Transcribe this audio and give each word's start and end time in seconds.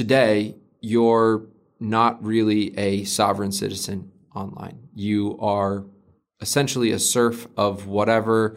today, 0.00 0.54
you're 0.80 1.46
not 1.78 2.24
really 2.24 2.74
a 2.78 3.04
sovereign 3.04 3.52
citizen 3.52 4.10
online. 4.34 4.88
You 4.94 5.36
are 5.40 5.84
essentially 6.40 6.90
a 6.90 6.98
serf 6.98 7.46
of 7.54 7.86
whatever 7.86 8.56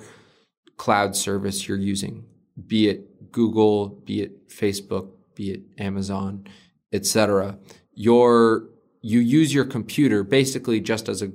cloud 0.77 1.17
service 1.17 1.67
you're 1.67 1.77
using, 1.77 2.23
be 2.65 2.87
it 2.87 3.33
Google, 3.33 3.89
be 3.89 4.21
it 4.21 4.47
Facebook, 4.47 5.09
be 5.35 5.51
it 5.51 5.63
Amazon, 5.77 6.47
etc. 6.93 7.57
Your 7.93 8.69
you 9.01 9.19
use 9.19 9.53
your 9.53 9.65
computer 9.65 10.23
basically 10.23 10.79
just 10.79 11.09
as 11.09 11.21
a 11.21 11.33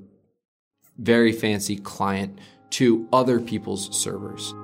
very 0.96 1.32
fancy 1.32 1.77
client 1.77 2.38
to 2.70 3.06
other 3.12 3.38
people's 3.38 3.95
servers. 3.95 4.54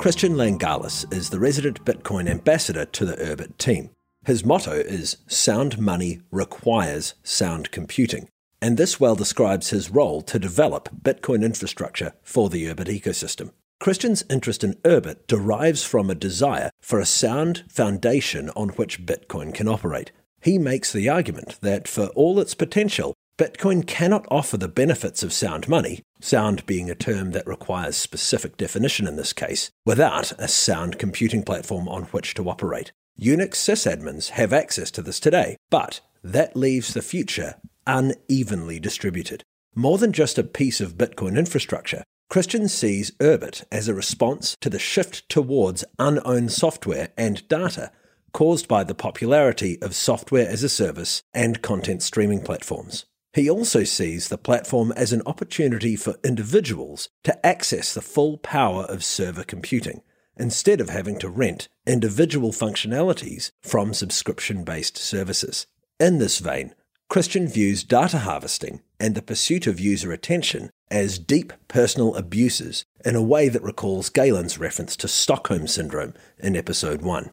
Christian 0.00 0.32
Langalis 0.32 1.04
is 1.12 1.28
the 1.28 1.38
resident 1.38 1.84
Bitcoin 1.84 2.26
ambassador 2.26 2.86
to 2.86 3.04
the 3.04 3.16
Urbit 3.16 3.58
team. 3.58 3.90
His 4.24 4.46
motto 4.46 4.72
is 4.72 5.18
Sound 5.26 5.78
Money 5.78 6.22
Requires 6.30 7.12
Sound 7.22 7.70
Computing, 7.70 8.26
and 8.62 8.78
this 8.78 8.98
well 8.98 9.14
describes 9.14 9.68
his 9.68 9.90
role 9.90 10.22
to 10.22 10.38
develop 10.38 10.88
Bitcoin 11.02 11.44
infrastructure 11.44 12.14
for 12.22 12.48
the 12.48 12.64
Urbit 12.64 12.86
ecosystem. 12.86 13.52
Christian's 13.78 14.24
interest 14.30 14.64
in 14.64 14.72
Urbit 14.84 15.26
derives 15.26 15.84
from 15.84 16.08
a 16.08 16.14
desire 16.14 16.70
for 16.80 16.98
a 16.98 17.04
sound 17.04 17.64
foundation 17.68 18.48
on 18.56 18.70
which 18.70 19.04
Bitcoin 19.04 19.52
can 19.52 19.68
operate. 19.68 20.12
He 20.40 20.58
makes 20.58 20.94
the 20.94 21.10
argument 21.10 21.58
that 21.60 21.86
for 21.86 22.06
all 22.16 22.40
its 22.40 22.54
potential, 22.54 23.12
Bitcoin 23.36 23.86
cannot 23.86 24.26
offer 24.30 24.56
the 24.56 24.66
benefits 24.66 25.22
of 25.22 25.34
sound 25.34 25.68
money, 25.68 26.00
sound 26.20 26.64
being 26.66 26.90
a 26.90 26.94
term 26.94 27.32
that 27.32 27.46
requires 27.46 27.96
specific 27.96 28.56
definition 28.56 29.06
in 29.06 29.16
this 29.16 29.32
case, 29.32 29.70
without 29.84 30.32
a 30.38 30.48
sound 30.48 30.98
computing 30.98 31.42
platform 31.42 31.88
on 31.88 32.04
which 32.04 32.34
to 32.34 32.48
operate. 32.48 32.92
Unix 33.20 33.54
sysadmins 33.54 34.30
have 34.30 34.52
access 34.52 34.90
to 34.92 35.02
this 35.02 35.20
today, 35.20 35.56
but 35.70 36.00
that 36.22 36.56
leaves 36.56 36.94
the 36.94 37.02
future 37.02 37.56
unevenly 37.86 38.78
distributed. 38.78 39.42
More 39.74 39.98
than 39.98 40.12
just 40.12 40.38
a 40.38 40.44
piece 40.44 40.80
of 40.80 40.96
Bitcoin 40.96 41.38
infrastructure, 41.38 42.04
Christian 42.28 42.68
sees 42.68 43.10
Urbit 43.18 43.64
as 43.72 43.88
a 43.88 43.94
response 43.94 44.56
to 44.60 44.70
the 44.70 44.78
shift 44.78 45.28
towards 45.28 45.84
unowned 45.98 46.52
software 46.52 47.08
and 47.16 47.46
data 47.48 47.90
caused 48.32 48.68
by 48.68 48.84
the 48.84 48.94
popularity 48.94 49.80
of 49.82 49.94
software 49.94 50.48
as 50.48 50.62
a 50.62 50.68
service 50.68 51.22
and 51.34 51.62
content 51.62 52.02
streaming 52.02 52.40
platforms. 52.40 53.04
He 53.32 53.48
also 53.48 53.84
sees 53.84 54.28
the 54.28 54.38
platform 54.38 54.92
as 54.92 55.12
an 55.12 55.22
opportunity 55.24 55.94
for 55.94 56.16
individuals 56.24 57.08
to 57.24 57.46
access 57.46 57.94
the 57.94 58.02
full 58.02 58.38
power 58.38 58.84
of 58.84 59.04
server 59.04 59.44
computing, 59.44 60.02
instead 60.36 60.80
of 60.80 60.88
having 60.88 61.18
to 61.18 61.28
rent 61.28 61.68
individual 61.86 62.50
functionalities 62.50 63.50
from 63.62 63.94
subscription 63.94 64.64
based 64.64 64.96
services. 64.96 65.66
In 66.00 66.18
this 66.18 66.38
vein, 66.38 66.74
Christian 67.08 67.46
views 67.46 67.84
data 67.84 68.18
harvesting 68.18 68.80
and 68.98 69.14
the 69.14 69.22
pursuit 69.22 69.66
of 69.66 69.78
user 69.78 70.12
attention 70.12 70.70
as 70.90 71.18
deep 71.18 71.52
personal 71.68 72.16
abuses 72.16 72.84
in 73.04 73.14
a 73.14 73.22
way 73.22 73.48
that 73.48 73.62
recalls 73.62 74.10
Galen's 74.10 74.58
reference 74.58 74.96
to 74.96 75.08
Stockholm 75.08 75.66
Syndrome 75.66 76.14
in 76.38 76.56
episode 76.56 77.02
1. 77.02 77.30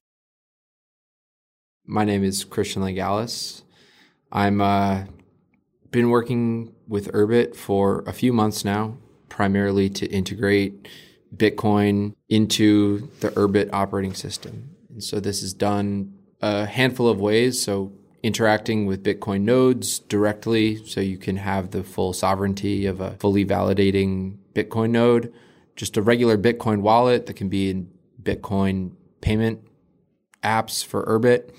My 1.85 2.03
name 2.03 2.23
is 2.23 2.43
Christian 2.43 2.81
Langalis. 2.81 3.61
I'm 4.31 4.59
uh, 4.59 5.05
been 5.91 6.09
working 6.09 6.73
with 6.87 7.11
Urbit 7.13 7.55
for 7.55 8.03
a 8.07 8.13
few 8.13 8.33
months 8.33 8.65
now, 8.65 8.97
primarily 9.29 9.89
to 9.89 10.05
integrate 10.07 10.87
Bitcoin 11.35 12.15
into 12.29 13.09
the 13.19 13.29
Urbit 13.31 13.69
operating 13.73 14.13
system. 14.13 14.75
And 14.89 15.03
so 15.03 15.19
this 15.19 15.43
is 15.43 15.53
done 15.53 16.13
a 16.41 16.65
handful 16.65 17.07
of 17.07 17.19
ways. 17.19 17.61
So 17.61 17.91
interacting 18.23 18.85
with 18.85 19.03
Bitcoin 19.03 19.41
nodes 19.41 19.99
directly, 19.99 20.83
so 20.85 21.01
you 21.01 21.17
can 21.17 21.37
have 21.37 21.71
the 21.71 21.83
full 21.83 22.13
sovereignty 22.13 22.85
of 22.85 22.99
a 22.99 23.11
fully 23.17 23.45
validating 23.45 24.37
Bitcoin 24.53 24.91
node. 24.91 25.33
Just 25.75 25.97
a 25.97 26.01
regular 26.01 26.37
Bitcoin 26.37 26.81
wallet 26.81 27.27
that 27.27 27.35
can 27.35 27.49
be 27.49 27.69
in 27.69 27.91
Bitcoin 28.21 28.91
payment 29.21 29.61
apps 30.43 30.83
for 30.83 31.05
Urbit 31.05 31.51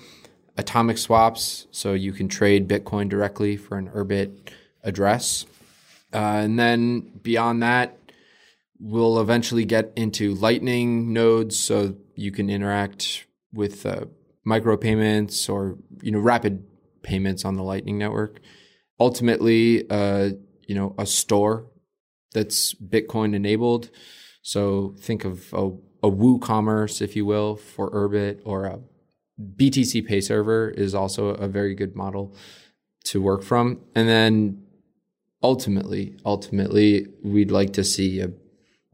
atomic 0.59 0.97
swaps, 0.97 1.67
so 1.71 1.93
you 1.93 2.11
can 2.11 2.27
trade 2.27 2.67
Bitcoin 2.67 3.07
directly 3.07 3.55
for 3.55 3.77
an 3.77 3.89
Urbit 3.89 4.49
address. 4.83 5.45
Uh, 6.13 6.17
and 6.43 6.59
then 6.59 6.99
beyond 7.23 7.63
that, 7.63 7.97
we'll 8.79 9.19
eventually 9.21 9.63
get 9.63 9.93
into 9.95 10.35
Lightning 10.35 11.13
nodes, 11.13 11.57
so 11.57 11.95
you 12.15 12.31
can 12.31 12.49
interact 12.49 13.25
with 13.53 13.85
uh, 13.85 14.05
micropayments 14.45 15.49
or 15.49 15.77
you 16.01 16.11
know 16.11 16.19
rapid 16.19 16.65
payments 17.03 17.45
on 17.45 17.55
the 17.55 17.63
Lightning 17.63 17.97
network. 17.97 18.41
Ultimately, 18.99 19.89
uh, 19.89 20.31
you 20.67 20.75
know, 20.75 20.93
a 20.97 21.05
store 21.05 21.67
that's 22.33 22.73
Bitcoin 22.73 23.33
enabled. 23.33 23.89
So 24.41 24.95
think 24.99 25.23
of 25.23 25.53
a, 25.53 25.67
a 26.03 26.11
WooCommerce, 26.11 27.01
if 27.01 27.15
you 27.15 27.25
will, 27.25 27.55
for 27.55 27.89
Urbit 27.91 28.41
or 28.43 28.65
a 28.65 28.79
BTC 29.39 30.05
Pay 30.05 30.21
Server 30.21 30.69
is 30.69 30.93
also 30.93 31.29
a 31.29 31.47
very 31.47 31.73
good 31.75 31.95
model 31.95 32.35
to 33.05 33.21
work 33.21 33.43
from. 33.43 33.79
And 33.95 34.07
then 34.07 34.63
ultimately, 35.41 36.17
ultimately, 36.25 37.07
we'd 37.23 37.51
like 37.51 37.73
to 37.73 37.83
see 37.83 38.19
a 38.19 38.31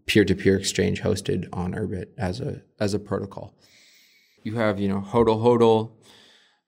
peer-to-peer 0.06 0.56
exchange 0.58 1.02
hosted 1.02 1.48
on 1.52 1.74
Urbit 1.74 2.08
as 2.18 2.40
a 2.40 2.62
as 2.80 2.94
a 2.94 3.00
protocol. 3.00 3.56
You 4.44 4.56
have, 4.56 4.80
you 4.80 4.88
know, 4.88 5.02
HODL 5.02 5.42
HODL, 5.42 5.92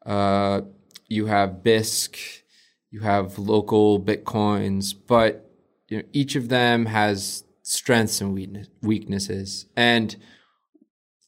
uh, 0.06 0.62
you 1.08 1.28
have 1.28 1.62
Bisq, 1.64 2.42
you 2.90 3.02
have 3.02 3.38
local 3.38 4.02
bitcoins, 4.02 4.96
but 5.08 5.52
you 5.88 5.98
know, 5.98 6.04
each 6.12 6.36
of 6.36 6.50
them 6.50 6.88
has 6.88 7.44
strengths 7.62 8.22
and 8.22 8.68
weaknesses. 8.82 9.68
And 9.76 10.16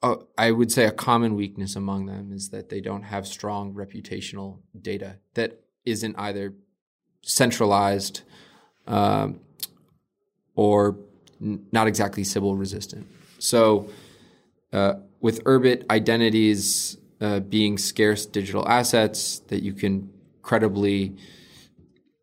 uh, 0.01 0.15
I 0.37 0.51
would 0.51 0.71
say 0.71 0.85
a 0.85 0.91
common 0.91 1.35
weakness 1.35 1.75
among 1.75 2.05
them 2.05 2.31
is 2.31 2.49
that 2.49 2.69
they 2.69 2.79
don't 2.81 3.03
have 3.03 3.27
strong 3.27 3.73
reputational 3.73 4.59
data 4.79 5.17
that 5.33 5.61
isn't 5.85 6.15
either 6.17 6.53
centralized 7.21 8.21
um, 8.87 9.39
or 10.55 10.97
n- 11.41 11.65
not 11.71 11.87
exactly 11.87 12.23
Sybil 12.23 12.55
resistant. 12.55 13.07
So, 13.39 13.89
uh, 14.71 14.95
with 15.19 15.43
Urbit 15.43 15.83
identities 15.89 16.97
uh, 17.19 17.41
being 17.41 17.77
scarce 17.77 18.25
digital 18.25 18.67
assets 18.67 19.39
that 19.47 19.63
you 19.63 19.73
can 19.73 20.09
credibly 20.41 21.15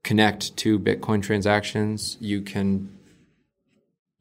connect 0.03 0.57
to 0.57 0.79
Bitcoin 0.79 1.23
transactions, 1.23 2.17
you 2.21 2.41
can 2.41 2.96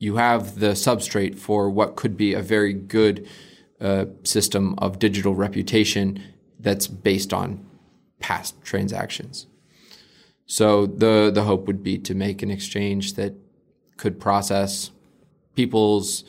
you 0.05 0.17
have 0.17 0.59
the 0.59 0.73
substrate 0.87 1.35
for 1.35 1.67
what 1.67 1.95
could 1.95 2.15
be 2.15 2.35
a 2.35 2.41
very 2.41 2.73
good 2.73 3.27
uh, 3.81 4.05
system 4.23 4.75
of 4.77 4.99
digital 4.99 5.33
reputation 5.33 6.21
that's 6.59 6.85
based 6.85 7.33
on 7.33 7.65
past 8.19 8.53
transactions. 8.61 9.47
So 10.45 10.85
the 10.85 11.31
the 11.33 11.43
hope 11.43 11.65
would 11.65 11.81
be 11.81 11.97
to 11.97 12.13
make 12.13 12.43
an 12.43 12.51
exchange 12.51 13.15
that 13.15 13.33
could 13.97 14.19
process 14.19 14.91
people's 15.55 16.23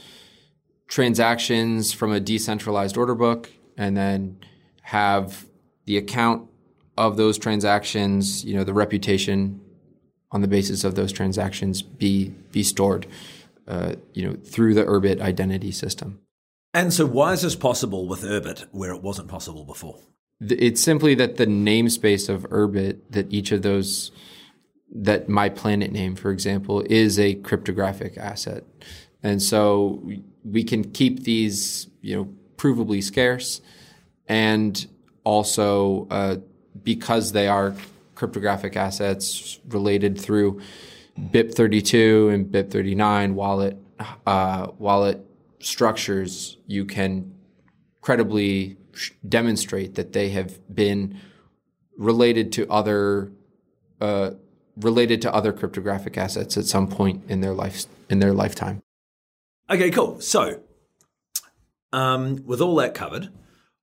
transactions 0.88 1.92
from 1.92 2.12
a 2.12 2.20
decentralized 2.20 2.96
order 2.96 3.14
book 3.14 3.50
and 3.76 3.94
then 3.94 4.38
have 4.80 5.46
the 5.84 5.98
account 5.98 6.48
of 6.96 7.18
those 7.18 7.36
transactions, 7.36 8.42
you 8.42 8.54
know, 8.56 8.64
the 8.64 8.72
reputation 8.72 9.60
on 10.32 10.40
the 10.40 10.48
basis 10.48 10.82
of 10.82 10.94
those 10.94 11.12
transactions 11.12 11.82
be 11.82 12.30
be 12.52 12.62
stored 12.62 13.06
uh, 13.66 13.94
you 14.12 14.26
know, 14.26 14.36
through 14.44 14.74
the 14.74 14.84
Urbit 14.84 15.20
identity 15.20 15.72
system. 15.72 16.20
And 16.72 16.92
so, 16.92 17.06
why 17.06 17.32
is 17.32 17.42
this 17.42 17.56
possible 17.56 18.06
with 18.06 18.22
Urbit 18.22 18.66
where 18.70 18.92
it 18.92 19.02
wasn't 19.02 19.28
possible 19.28 19.64
before? 19.64 19.98
It's 20.40 20.80
simply 20.80 21.14
that 21.14 21.36
the 21.36 21.46
namespace 21.46 22.28
of 22.28 22.42
Urbit, 22.50 22.98
that 23.10 23.32
each 23.32 23.52
of 23.52 23.62
those, 23.62 24.12
that 24.94 25.28
my 25.28 25.48
planet 25.48 25.90
name, 25.90 26.14
for 26.14 26.30
example, 26.30 26.82
is 26.82 27.18
a 27.18 27.34
cryptographic 27.36 28.18
asset, 28.18 28.64
and 29.22 29.42
so 29.42 30.02
we 30.44 30.62
can 30.62 30.84
keep 30.92 31.24
these, 31.24 31.88
you 32.02 32.14
know, 32.14 32.28
provably 32.56 33.02
scarce, 33.02 33.62
and 34.28 34.86
also 35.24 36.06
uh, 36.10 36.36
because 36.82 37.32
they 37.32 37.48
are 37.48 37.74
cryptographic 38.14 38.76
assets 38.76 39.58
related 39.68 40.20
through 40.20 40.60
BIP32 41.18 42.32
and 42.32 42.46
BIP39 42.46 43.34
wallet 43.34 43.78
uh, 44.26 44.68
wallet 44.78 45.24
structures, 45.60 46.58
you 46.66 46.84
can 46.84 47.34
credibly 48.00 48.76
demonstrate 49.28 49.94
that 49.94 50.12
they 50.12 50.30
have 50.30 50.58
been 50.74 51.18
related 51.96 52.52
to 52.52 52.70
other 52.70 53.32
uh, 54.00 54.30
related 54.76 55.22
to 55.22 55.34
other 55.34 55.52
cryptographic 55.52 56.18
assets 56.18 56.56
at 56.56 56.64
some 56.64 56.86
point 56.86 57.22
in 57.28 57.40
their 57.40 57.54
life 57.54 57.84
in 58.10 58.18
their 58.18 58.32
lifetime. 58.32 58.82
Okay, 59.70 59.90
cool. 59.90 60.20
So, 60.20 60.60
um, 61.92 62.44
with 62.46 62.60
all 62.60 62.76
that 62.76 62.94
covered, 62.94 63.30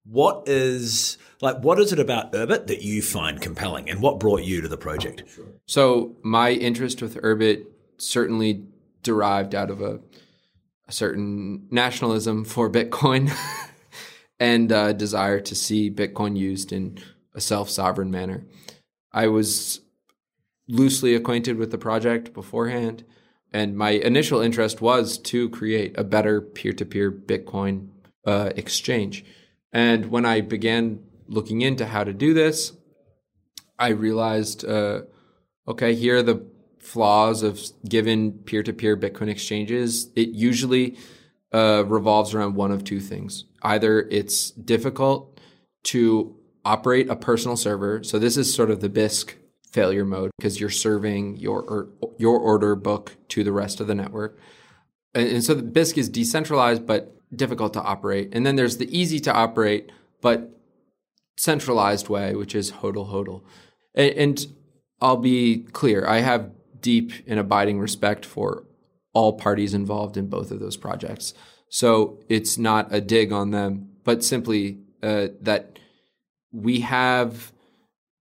what 0.05 0.47
is 0.47 1.17
like 1.41 1.57
what 1.59 1.79
is 1.79 1.93
it 1.93 1.99
about 1.99 2.33
Urbit 2.33 2.67
that 2.67 2.81
you 2.81 3.01
find 3.01 3.41
compelling, 3.41 3.89
and 3.89 4.01
what 4.01 4.19
brought 4.19 4.43
you 4.43 4.61
to 4.61 4.67
the 4.67 4.77
project? 4.77 5.23
So 5.65 6.15
my 6.23 6.51
interest 6.51 7.01
with 7.01 7.15
Urbit 7.21 7.65
certainly 7.97 8.65
derived 9.01 9.53
out 9.53 9.69
of 9.69 9.81
a, 9.81 9.99
a 10.87 10.91
certain 10.91 11.67
nationalism 11.69 12.43
for 12.45 12.69
Bitcoin 12.69 13.31
and 14.39 14.71
a 14.71 14.93
desire 14.93 15.39
to 15.41 15.55
see 15.55 15.91
Bitcoin 15.91 16.37
used 16.37 16.71
in 16.71 16.97
a 17.33 17.41
self-sovereign 17.41 18.11
manner. 18.11 18.45
I 19.11 19.27
was 19.27 19.81
loosely 20.67 21.13
acquainted 21.13 21.57
with 21.57 21.71
the 21.71 21.77
project 21.77 22.33
beforehand, 22.33 23.03
and 23.51 23.77
my 23.77 23.91
initial 23.91 24.39
interest 24.41 24.81
was 24.81 25.17
to 25.19 25.49
create 25.49 25.97
a 25.97 26.03
better 26.03 26.41
peer-to-peer 26.41 27.11
Bitcoin 27.11 27.89
uh, 28.25 28.51
exchange. 28.55 29.25
And 29.73 30.05
when 30.11 30.25
I 30.25 30.41
began 30.41 30.99
looking 31.27 31.61
into 31.61 31.87
how 31.87 32.03
to 32.03 32.13
do 32.13 32.33
this, 32.33 32.73
I 33.79 33.89
realized, 33.89 34.63
uh, 34.63 35.01
okay, 35.67 35.95
here 35.95 36.17
are 36.17 36.23
the 36.23 36.45
flaws 36.79 37.41
of 37.41 37.59
given 37.87 38.33
peer-to-peer 38.33 38.95
Bitcoin 38.95 39.29
exchanges. 39.29 40.09
It 40.15 40.29
usually 40.29 40.97
uh, 41.51 41.83
revolves 41.87 42.33
around 42.33 42.55
one 42.55 42.71
of 42.71 42.83
two 42.83 42.99
things: 42.99 43.45
either 43.63 44.01
it's 44.11 44.51
difficult 44.51 45.39
to 45.85 46.35
operate 46.63 47.09
a 47.09 47.15
personal 47.15 47.57
server. 47.57 48.03
So 48.03 48.19
this 48.19 48.37
is 48.37 48.53
sort 48.53 48.69
of 48.69 48.79
the 48.79 48.89
Bisq 48.89 49.33
failure 49.71 50.05
mode 50.05 50.31
because 50.37 50.59
you're 50.59 50.69
serving 50.69 51.37
your 51.37 51.89
your 52.17 52.37
order 52.37 52.75
book 52.75 53.17
to 53.29 53.43
the 53.43 53.51
rest 53.51 53.79
of 53.79 53.87
the 53.87 53.95
network. 53.95 54.37
And, 55.15 55.27
and 55.27 55.43
so 55.43 55.55
the 55.55 55.63
Bisq 55.63 55.97
is 55.97 56.09
decentralized 56.09 56.85
but 56.85 57.15
difficult 57.35 57.73
to 57.73 57.81
operate. 57.81 58.29
And 58.33 58.45
then 58.45 58.55
there's 58.55 58.77
the 58.77 58.97
easy 58.97 59.19
to 59.21 59.33
operate 59.33 59.91
but 60.21 60.49
centralized 61.37 62.09
way, 62.09 62.35
which 62.35 62.55
is 62.55 62.71
HODL 62.71 63.11
HODL. 63.11 63.41
And, 63.95 64.13
and 64.13 64.47
I'll 65.01 65.17
be 65.17 65.65
clear, 65.73 66.07
I 66.07 66.19
have 66.19 66.51
deep 66.79 67.11
and 67.27 67.39
abiding 67.39 67.79
respect 67.79 68.25
for 68.25 68.65
all 69.13 69.33
parties 69.33 69.73
involved 69.73 70.17
in 70.17 70.27
both 70.27 70.51
of 70.51 70.59
those 70.59 70.77
projects. 70.77 71.33
So 71.69 72.19
it's 72.29 72.57
not 72.57 72.93
a 72.93 73.01
dig 73.01 73.31
on 73.31 73.51
them, 73.51 73.89
but 74.03 74.23
simply 74.23 74.79
uh, 75.01 75.27
that 75.41 75.79
we 76.51 76.81
have 76.81 77.51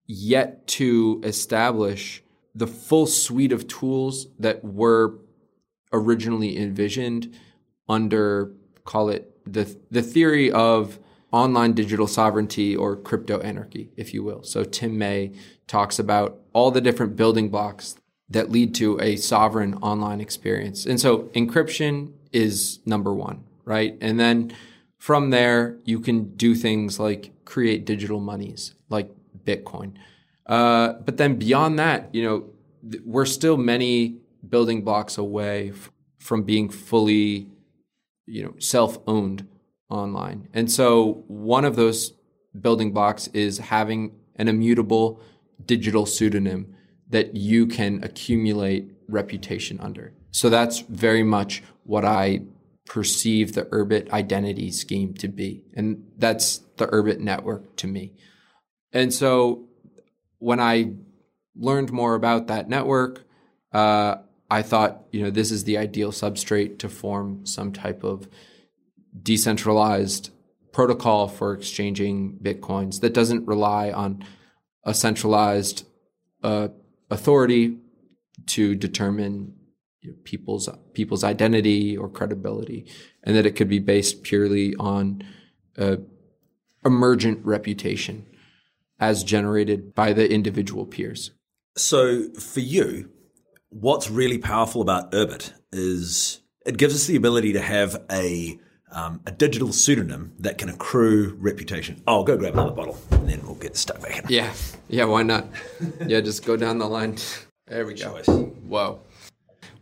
yet 0.06 0.66
to 0.66 1.20
establish 1.24 2.22
the 2.54 2.66
full 2.66 3.06
suite 3.06 3.52
of 3.52 3.68
tools 3.68 4.26
that 4.38 4.64
were 4.64 5.18
originally 5.92 6.58
envisioned 6.58 7.34
under 7.88 8.52
call 8.84 9.08
it 9.08 9.30
the 9.50 9.76
the 9.90 10.02
theory 10.02 10.50
of 10.50 10.98
online 11.32 11.72
digital 11.72 12.06
sovereignty 12.06 12.76
or 12.76 12.96
crypto 12.96 13.40
anarchy 13.40 13.90
if 13.96 14.12
you 14.12 14.22
will. 14.22 14.42
So 14.42 14.64
tim 14.64 14.98
may 14.98 15.32
talks 15.66 15.98
about 15.98 16.38
all 16.52 16.70
the 16.70 16.80
different 16.80 17.16
building 17.16 17.48
blocks 17.48 17.96
that 18.28 18.50
lead 18.50 18.74
to 18.74 18.98
a 19.00 19.16
sovereign 19.16 19.74
online 19.74 20.20
experience. 20.20 20.86
And 20.86 21.00
so 21.00 21.30
encryption 21.34 22.12
is 22.32 22.80
number 22.86 23.12
1 23.12 23.44
right? 23.64 23.96
And 24.00 24.18
then 24.18 24.52
from 24.98 25.30
there 25.30 25.78
you 25.84 26.00
can 26.00 26.34
do 26.36 26.54
things 26.54 26.98
like 26.98 27.32
create 27.44 27.84
digital 27.84 28.20
monies 28.20 28.74
like 28.88 29.10
bitcoin. 29.44 29.94
Uh, 30.46 30.94
but 31.04 31.16
then 31.16 31.36
beyond 31.36 31.78
that, 31.78 32.14
you 32.14 32.22
know, 32.22 32.44
th- 32.90 33.02
we're 33.04 33.26
still 33.26 33.56
many 33.56 34.16
building 34.48 34.82
blocks 34.82 35.18
away 35.18 35.70
f- 35.70 35.90
from 36.18 36.42
being 36.42 36.68
fully, 36.68 37.48
you 38.26 38.42
know, 38.42 38.54
self-owned 38.58 39.46
online. 39.90 40.48
And 40.52 40.70
so 40.70 41.24
one 41.26 41.64
of 41.64 41.76
those 41.76 42.12
building 42.58 42.92
blocks 42.92 43.28
is 43.28 43.58
having 43.58 44.12
an 44.36 44.48
immutable 44.48 45.20
digital 45.64 46.06
pseudonym 46.06 46.74
that 47.08 47.36
you 47.36 47.66
can 47.66 48.02
accumulate 48.02 48.90
reputation 49.08 49.78
under. 49.80 50.14
So 50.30 50.48
that's 50.48 50.80
very 50.80 51.22
much 51.22 51.62
what 51.84 52.04
I 52.04 52.42
perceive 52.86 53.52
the 53.52 53.64
Urbit 53.66 54.10
identity 54.10 54.70
scheme 54.70 55.14
to 55.14 55.28
be. 55.28 55.64
And 55.74 56.04
that's 56.16 56.58
the 56.78 56.86
Urbit 56.86 57.20
network 57.20 57.76
to 57.76 57.86
me. 57.86 58.14
And 58.92 59.12
so 59.12 59.68
when 60.38 60.58
I 60.58 60.92
learned 61.54 61.92
more 61.92 62.14
about 62.14 62.48
that 62.48 62.68
network, 62.68 63.24
uh, 63.72 64.16
I 64.52 64.60
thought, 64.60 65.06
you 65.12 65.22
know, 65.22 65.30
this 65.30 65.50
is 65.50 65.64
the 65.64 65.78
ideal 65.78 66.12
substrate 66.12 66.78
to 66.80 66.90
form 66.90 67.46
some 67.46 67.72
type 67.72 68.04
of 68.04 68.28
decentralized 69.22 70.28
protocol 70.72 71.26
for 71.26 71.54
exchanging 71.54 72.38
bitcoins 72.42 73.00
that 73.00 73.14
doesn't 73.14 73.48
rely 73.48 73.90
on 73.90 74.22
a 74.84 74.92
centralized 74.92 75.86
uh, 76.42 76.68
authority 77.10 77.78
to 78.48 78.74
determine 78.74 79.54
you 80.02 80.10
know, 80.10 80.16
people's 80.22 80.68
people's 80.92 81.24
identity 81.24 81.96
or 81.96 82.10
credibility, 82.10 82.86
and 83.22 83.34
that 83.34 83.46
it 83.46 83.56
could 83.56 83.68
be 83.68 83.78
based 83.78 84.22
purely 84.22 84.74
on 84.74 85.22
uh, 85.78 85.96
emergent 86.84 87.42
reputation 87.42 88.26
as 89.00 89.24
generated 89.24 89.94
by 89.94 90.12
the 90.12 90.30
individual 90.30 90.84
peers. 90.84 91.30
So 91.74 92.28
for 92.34 92.60
you, 92.60 93.08
what's 93.72 94.10
really 94.10 94.38
powerful 94.38 94.82
about 94.82 95.12
Urbit 95.12 95.52
is 95.72 96.40
it 96.64 96.76
gives 96.76 96.94
us 96.94 97.06
the 97.06 97.16
ability 97.16 97.52
to 97.54 97.60
have 97.60 98.02
a 98.10 98.58
um, 98.92 99.20
a 99.26 99.30
digital 99.30 99.72
pseudonym 99.72 100.34
that 100.38 100.58
can 100.58 100.68
accrue 100.68 101.34
reputation. 101.40 102.02
Oh, 102.06 102.16
I'll 102.16 102.24
go 102.24 102.36
grab 102.36 102.52
another 102.52 102.72
bottle 102.72 102.98
and 103.10 103.26
then 103.26 103.40
we'll 103.44 103.54
get 103.54 103.74
stuck 103.76 104.00
back 104.02 104.18
in. 104.18 104.26
Yeah, 104.28 104.52
yeah, 104.88 105.04
why 105.04 105.22
not? 105.22 105.46
yeah, 106.06 106.20
just 106.20 106.44
go 106.44 106.56
down 106.56 106.78
the 106.78 106.86
line. 106.86 107.16
There 107.66 107.86
we 107.86 107.94
go. 107.94 108.18
Whoa. 108.18 109.00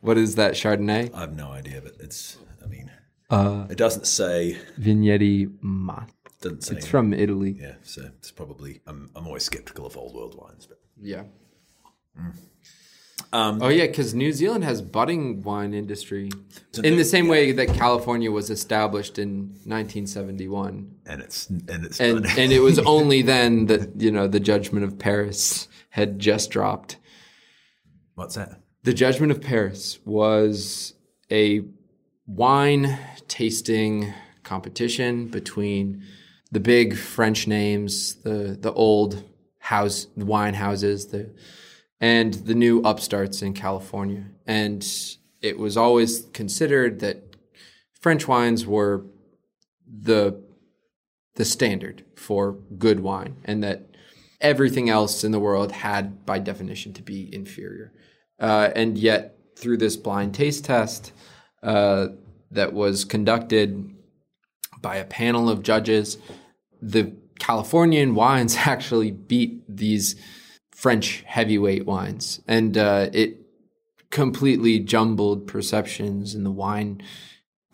What 0.01 0.17
is 0.17 0.37
that 0.37 0.53
Chardonnay? 0.53 1.13
I 1.13 1.21
have 1.21 1.35
no 1.35 1.51
idea, 1.51 1.81
but 1.83 1.95
it's, 1.99 2.39
I 2.65 2.69
mean, 2.69 2.91
uh, 3.31 3.67
it 3.69 3.77
doesn't 3.77 4.07
say. 4.07 4.59
Vigneti 4.79 5.53
Mat. 5.61 6.11
Doesn't 6.41 6.63
say. 6.63 6.77
It's 6.77 6.87
from 6.87 7.13
Italy. 7.13 7.57
Yeah, 7.61 7.75
so 7.83 8.03
it's 8.19 8.31
probably. 8.31 8.81
I'm, 8.87 9.11
I'm 9.17 9.27
always 9.27 9.43
skeptical 9.43 9.87
of 9.87 9.97
old 9.97 10.15
world 10.15 10.37
wines, 10.39 10.67
but 10.67 10.79
Yeah. 11.03 11.25
Um, 13.33 13.63
oh 13.63 13.69
yeah, 13.69 13.87
because 13.87 14.13
New 14.13 14.33
Zealand 14.33 14.65
has 14.65 14.83
budding 14.83 15.43
wine 15.43 15.73
industry 15.73 16.31
in 16.83 16.97
the 16.97 17.05
same 17.05 17.29
way 17.29 17.53
that 17.53 17.69
California 17.69 18.31
was 18.31 18.51
established 18.51 19.21
in 19.21 19.51
1971, 19.65 20.97
and 21.07 21.21
it's 21.23 21.49
and 21.49 21.85
it's 21.85 22.01
and 22.01 22.27
and 22.27 22.53
it 22.53 22.61
was 22.61 22.79
only 22.97 23.23
then 23.23 23.67
that 23.67 24.01
you 24.01 24.11
know 24.11 24.27
the 24.27 24.41
Judgment 24.41 24.85
of 24.85 24.99
Paris 24.99 25.69
had 25.91 26.19
just 26.19 26.51
dropped. 26.51 26.97
what's 28.15 28.35
that? 28.35 28.61
The 28.83 28.95
Judgment 28.95 29.31
of 29.31 29.41
Paris 29.41 30.01
was 30.05 30.95
a 31.31 31.63
wine 32.27 32.99
tasting 33.29 34.13
competition 34.43 35.27
between 35.27 36.03
the 36.51 36.61
big 36.61 36.97
French 36.97 37.47
names, 37.47 38.17
the 38.17 38.59
the 38.61 38.73
old 38.73 39.23
house 39.59 40.09
wine 40.17 40.55
houses, 40.55 41.07
the 41.09 41.31
and 42.01 42.35
the 42.35 42.55
new 42.55 42.81
upstarts 42.83 43.43
in 43.43 43.53
California. 43.53 44.25
And 44.47 44.87
it 45.41 45.59
was 45.59 45.77
always 45.77 46.27
considered 46.33 47.01
that 47.01 47.37
French 48.01 48.27
wines 48.27 48.67
were 48.67 49.05
the 49.87 50.43
the 51.35 51.45
standard 51.45 52.05
for 52.17 52.59
good 52.77 53.01
wine 53.01 53.37
and 53.45 53.63
that 53.63 53.87
everything 54.41 54.91
else 54.91 55.23
in 55.23 55.33
the 55.33 55.39
world 55.39 55.73
had 55.73 56.27
by 56.27 56.39
definition 56.39 56.93
to 56.93 57.03
be 57.03 57.33
inferior. 57.33 57.93
Uh, 58.39 58.71
and 58.75 58.99
yet 58.99 59.37
through 59.57 59.77
this 59.77 59.97
blind 59.97 60.35
taste 60.35 60.65
test 60.65 61.13
uh, 61.63 62.09
that 62.51 62.73
was 62.73 63.05
conducted 63.05 63.95
by 64.81 64.97
a 64.97 65.05
panel 65.05 65.49
of 65.49 65.63
judges, 65.63 66.19
the 66.81 67.15
Californian 67.39 68.15
wines 68.15 68.57
actually 68.59 69.11
beat 69.11 69.63
these 69.69 70.17
French 70.81 71.23
heavyweight 71.27 71.85
wines, 71.85 72.41
and 72.49 72.79
uh, 72.79 73.11
it 73.13 73.37
completely 74.09 74.79
jumbled 74.79 75.47
perceptions 75.47 76.35
in 76.35 76.43
the 76.43 76.51
wine 76.51 77.03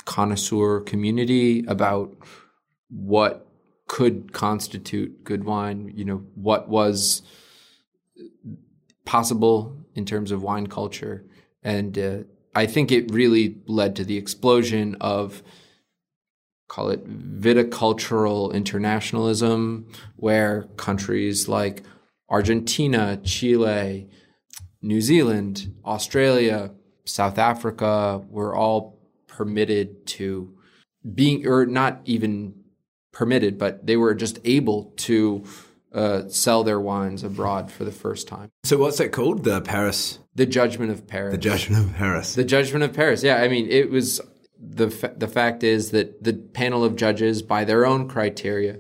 connoisseur 0.06 0.80
community 0.80 1.64
about 1.68 2.12
what 2.90 3.46
could 3.86 4.32
constitute 4.32 5.22
good 5.22 5.44
wine. 5.44 5.92
You 5.94 6.04
know, 6.04 6.16
what 6.34 6.68
was 6.68 7.22
possible 9.04 9.86
in 9.94 10.04
terms 10.04 10.32
of 10.32 10.42
wine 10.42 10.66
culture, 10.66 11.24
and 11.62 11.96
uh, 11.96 12.18
I 12.56 12.66
think 12.66 12.90
it 12.90 13.12
really 13.12 13.58
led 13.68 13.94
to 13.96 14.04
the 14.04 14.16
explosion 14.16 14.96
of 15.00 15.44
call 16.66 16.90
it 16.90 17.06
viticultural 17.40 18.52
internationalism, 18.52 19.86
where 20.16 20.64
countries 20.76 21.46
like 21.46 21.84
Argentina, 22.28 23.18
Chile, 23.22 24.08
New 24.82 25.00
Zealand, 25.00 25.74
Australia, 25.84 26.72
South 27.04 27.38
Africa 27.38 28.22
were 28.28 28.54
all 28.54 28.98
permitted 29.26 30.06
to 30.06 30.56
being 31.14 31.46
or 31.46 31.66
not 31.66 32.00
even 32.04 32.54
permitted, 33.12 33.58
but 33.58 33.86
they 33.86 33.96
were 33.96 34.14
just 34.14 34.38
able 34.44 34.92
to 34.96 35.44
uh, 35.92 36.28
sell 36.28 36.64
their 36.64 36.80
wines 36.80 37.22
abroad 37.22 37.70
for 37.70 37.84
the 37.84 37.92
first 37.92 38.28
time. 38.28 38.50
So 38.64 38.76
what's 38.76 38.98
that 38.98 39.12
called? 39.12 39.44
The 39.44 39.60
Paris. 39.60 40.18
The 40.34 40.46
Judgment 40.46 40.90
of 40.90 41.06
Paris. 41.06 41.32
The 41.32 41.38
Judgment 41.38 41.86
of 41.86 41.94
Paris. 41.94 42.34
The 42.34 42.44
Judgment 42.44 42.84
of 42.84 42.92
Paris. 42.92 43.22
Yeah, 43.22 43.36
I 43.36 43.48
mean, 43.48 43.68
it 43.70 43.90
was 43.90 44.20
the 44.58 44.90
fa- 44.90 45.14
the 45.16 45.28
fact 45.28 45.62
is 45.62 45.92
that 45.92 46.22
the 46.22 46.34
panel 46.34 46.84
of 46.84 46.96
judges, 46.96 47.40
by 47.42 47.64
their 47.64 47.86
own 47.86 48.08
criteria, 48.08 48.78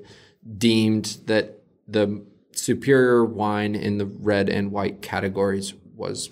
deemed 0.58 1.18
that 1.26 1.62
the 1.88 2.24
superior 2.56 3.24
wine 3.24 3.74
in 3.74 3.98
the 3.98 4.06
red 4.06 4.48
and 4.48 4.72
white 4.72 5.02
categories 5.02 5.74
was 5.94 6.30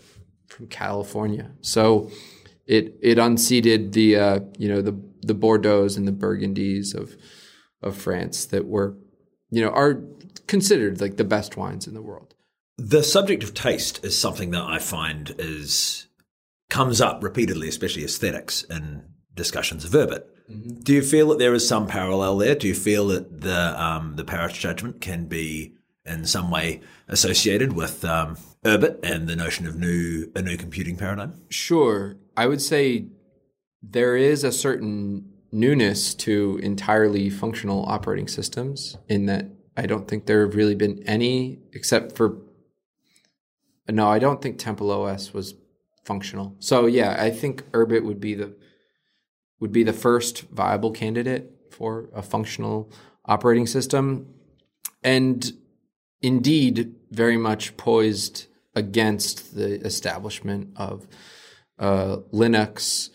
from 0.48 0.66
California. 0.68 1.52
So 1.60 2.10
it 2.66 2.96
it 3.02 3.18
unseated 3.18 3.92
the 3.92 4.16
uh, 4.16 4.40
you 4.58 4.68
know 4.68 4.82
the 4.82 4.98
the 5.22 5.34
Bordeaux's 5.34 5.96
and 5.96 6.06
the 6.06 6.12
Burgundies 6.12 6.94
of 6.94 7.16
of 7.82 7.96
France 7.96 8.46
that 8.46 8.66
were 8.66 8.96
you 9.50 9.62
know 9.62 9.70
are 9.70 10.02
considered 10.46 11.00
like 11.00 11.16
the 11.16 11.24
best 11.24 11.56
wines 11.56 11.86
in 11.86 11.94
the 11.94 12.02
world. 12.02 12.34
The 12.76 13.02
subject 13.02 13.44
of 13.44 13.54
taste 13.54 14.04
is 14.04 14.18
something 14.18 14.50
that 14.50 14.62
I 14.62 14.78
find 14.78 15.34
is 15.38 16.06
comes 16.70 17.00
up 17.00 17.22
repeatedly, 17.22 17.68
especially 17.68 18.04
aesthetics 18.04 18.64
in 18.64 19.04
discussions 19.34 19.84
of 19.84 19.92
Urbit. 19.92 20.24
Mm-hmm. 20.50 20.80
Do 20.82 20.92
you 20.92 21.02
feel 21.02 21.28
that 21.28 21.38
there 21.38 21.54
is 21.54 21.66
some 21.66 21.86
parallel 21.86 22.38
there? 22.38 22.54
Do 22.54 22.68
you 22.68 22.74
feel 22.74 23.08
that 23.08 23.40
the 23.40 23.82
um, 23.82 24.16
the 24.16 24.24
Paris 24.24 24.56
judgment 24.56 25.00
can 25.00 25.26
be 25.26 25.74
in 26.04 26.24
some 26.26 26.50
way 26.50 26.80
associated 27.08 27.72
with 27.72 28.04
um, 28.04 28.36
Urbit 28.64 28.98
and 29.02 29.28
the 29.28 29.36
notion 29.36 29.66
of 29.66 29.76
new 29.76 30.30
a 30.34 30.42
new 30.42 30.56
computing 30.56 30.96
paradigm? 30.96 31.40
Sure, 31.48 32.16
I 32.36 32.46
would 32.46 32.62
say 32.62 33.06
there 33.82 34.16
is 34.16 34.44
a 34.44 34.52
certain 34.52 35.30
newness 35.52 36.14
to 36.14 36.58
entirely 36.62 37.30
functional 37.30 37.84
operating 37.86 38.26
systems 38.28 38.96
in 39.08 39.26
that 39.26 39.46
I 39.76 39.86
don't 39.86 40.08
think 40.08 40.26
there 40.26 40.44
have 40.44 40.56
really 40.56 40.74
been 40.74 41.02
any 41.06 41.60
except 41.72 42.16
for 42.16 42.38
no, 43.88 44.08
I 44.08 44.18
don't 44.18 44.40
think 44.40 44.58
Temple 44.58 44.90
OS 44.90 45.34
was 45.34 45.54
functional. 46.04 46.56
So 46.58 46.86
yeah, 46.86 47.16
I 47.18 47.30
think 47.30 47.70
Urbit 47.72 48.04
would 48.04 48.20
be 48.20 48.34
the 48.34 48.54
would 49.60 49.72
be 49.72 49.82
the 49.82 49.92
first 49.92 50.42
viable 50.50 50.90
candidate 50.90 51.50
for 51.70 52.08
a 52.14 52.22
functional 52.22 52.90
operating 53.24 53.66
system. 53.66 54.34
And 55.02 55.52
indeed, 56.24 56.94
very 57.10 57.36
much 57.36 57.76
poised 57.76 58.46
against 58.74 59.54
the 59.54 59.78
establishment 59.84 60.70
of 60.74 61.06
uh, 61.78 62.16
Linux 62.32 63.10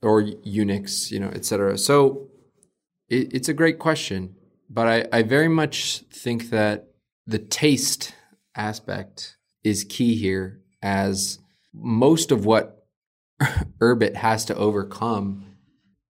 or 0.00 0.22
Unix, 0.22 1.10
you 1.10 1.18
know, 1.18 1.30
et 1.34 1.44
cetera. 1.44 1.76
So 1.76 2.28
it, 3.08 3.34
it's 3.34 3.48
a 3.48 3.52
great 3.52 3.80
question, 3.80 4.36
but 4.70 4.86
I, 4.86 5.18
I 5.18 5.22
very 5.22 5.48
much 5.48 6.04
think 6.12 6.50
that 6.50 6.86
the 7.26 7.40
taste 7.40 8.14
aspect 8.54 9.36
is 9.64 9.82
key 9.82 10.14
here, 10.14 10.60
as 10.80 11.40
most 11.74 12.30
of 12.30 12.46
what 12.46 12.86
Urbit 13.80 14.14
has 14.14 14.44
to 14.44 14.54
overcome 14.54 15.56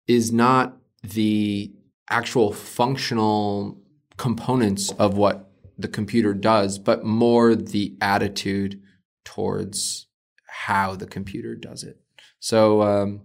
is 0.05 0.33
not 0.33 0.77
the 1.01 1.71
actual 2.09 2.51
functional 2.51 3.81
components 4.17 4.91
of 4.99 5.15
what 5.15 5.49
the 5.77 5.87
computer 5.87 6.33
does, 6.33 6.79
but 6.79 7.03
more 7.03 7.55
the 7.55 7.95
attitude 8.01 8.81
towards 9.23 10.07
how 10.47 10.95
the 10.95 11.07
computer 11.07 11.55
does 11.55 11.83
it. 11.83 11.99
So, 12.39 12.81
um, 12.81 13.21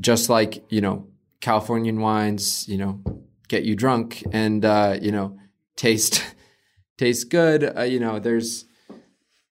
just 0.00 0.28
like 0.28 0.64
you 0.70 0.80
know, 0.80 1.08
Californian 1.40 2.00
wines, 2.00 2.68
you 2.68 2.78
know, 2.78 3.02
get 3.48 3.64
you 3.64 3.74
drunk 3.74 4.22
and 4.32 4.64
uh, 4.64 4.96
you 5.00 5.12
know 5.12 5.38
taste 5.76 6.24
taste 6.98 7.30
good. 7.30 7.76
Uh, 7.76 7.82
you 7.82 8.00
know, 8.00 8.18
there's 8.18 8.66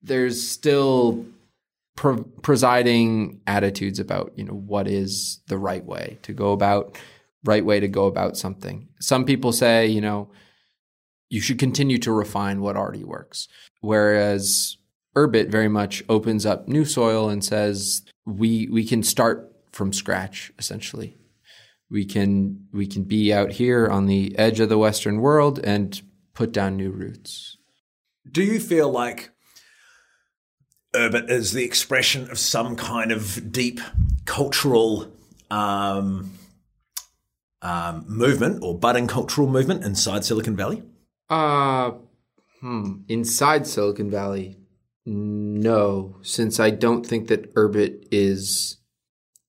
there's 0.02 0.48
still 0.48 1.26
pre- 1.96 2.24
presiding 2.42 3.42
attitudes 3.48 4.00
about 4.00 4.34
you 4.36 4.44
know 4.44 4.54
what 4.54 4.88
is 4.88 5.42
the 5.48 5.58
right 5.58 5.86
way 5.86 6.18
to 6.24 6.34
go 6.34 6.52
about 6.52 6.98
right 7.46 7.66
way 7.66 7.80
to 7.80 7.88
go 7.88 8.06
about 8.06 8.38
something. 8.38 8.88
Some 9.00 9.26
people 9.26 9.52
say 9.52 9.88
you 9.88 10.02
know 10.02 10.30
you 11.30 11.42
should 11.42 11.60
continue 11.60 11.98
to 12.00 12.12
refine 12.12 12.62
what 12.62 12.78
already 12.78 13.04
works, 13.04 13.48
whereas 13.82 14.78
Urbit 15.16 15.50
very 15.50 15.70
much 15.70 16.04
opens 16.10 16.46
up 16.46 16.68
new 16.68 16.86
soil 16.86 17.30
and 17.30 17.44
says 17.44 18.04
we 18.26 18.68
we 18.72 18.86
can 18.86 19.04
start 19.04 19.52
from 19.72 19.94
scratch 19.94 20.52
essentially. 20.58 21.18
We 21.90 22.06
can 22.06 22.68
we 22.72 22.88
can 22.88 23.04
be 23.04 23.34
out 23.34 23.52
here 23.52 23.88
on 23.88 24.08
the 24.08 24.38
edge 24.38 24.60
of 24.60 24.70
the 24.70 24.78
Western 24.78 25.22
world 25.22 25.60
and 25.64 26.02
put 26.34 26.52
down 26.52 26.78
new 26.78 26.92
roots. 26.92 27.58
Do 28.30 28.42
you 28.42 28.60
feel 28.60 28.90
like 28.90 29.32
Urbit 30.96 31.30
is 31.30 31.54
the 31.54 31.64
expression 31.64 32.30
of 32.30 32.40
some 32.40 32.76
kind 32.76 33.12
of 33.12 33.52
deep 33.52 33.80
cultural 34.26 35.12
um, 35.52 36.34
um, 37.62 38.06
movement 38.08 38.64
or 38.64 38.78
budding 38.78 39.08
cultural 39.08 39.48
movement 39.48 39.84
inside 39.84 40.24
Silicon 40.24 40.56
Valley? 40.56 40.84
Uh, 41.34 41.94
hmm. 42.62 42.98
Inside 43.08 43.66
Silicon 43.66 44.12
Valley, 44.12 44.60
no, 45.04 46.18
since 46.22 46.60
I 46.60 46.70
don't 46.70 47.04
think 47.04 47.28
that 47.30 47.56
Urbit 47.56 48.08
is 48.12 48.78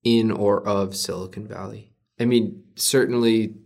in 0.03 0.31
or 0.31 0.67
of 0.67 0.97
Silicon 0.97 1.47
Valley. 1.47 1.93
I 2.19 2.25
mean, 2.25 2.63
certainly 2.75 3.57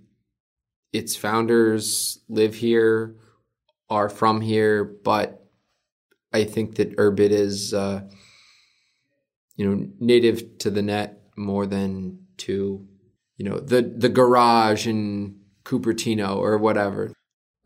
its 0.92 1.14
founders 1.14 2.18
live 2.28 2.56
here, 2.56 3.14
are 3.88 4.08
from 4.08 4.40
here, 4.40 4.82
but 4.82 5.46
I 6.32 6.42
think 6.42 6.74
that 6.74 6.96
Urbit 6.96 7.30
is, 7.30 7.72
uh, 7.72 8.00
you 9.54 9.64
know, 9.64 9.88
native 10.00 10.58
to 10.58 10.70
the 10.70 10.82
net 10.82 11.22
more 11.36 11.66
than 11.66 12.26
to, 12.38 12.84
you 13.36 13.48
know, 13.48 13.60
the 13.60 13.80
the 13.80 14.08
garage 14.08 14.88
in 14.88 15.38
Cupertino 15.64 16.36
or 16.36 16.58
whatever. 16.58 17.12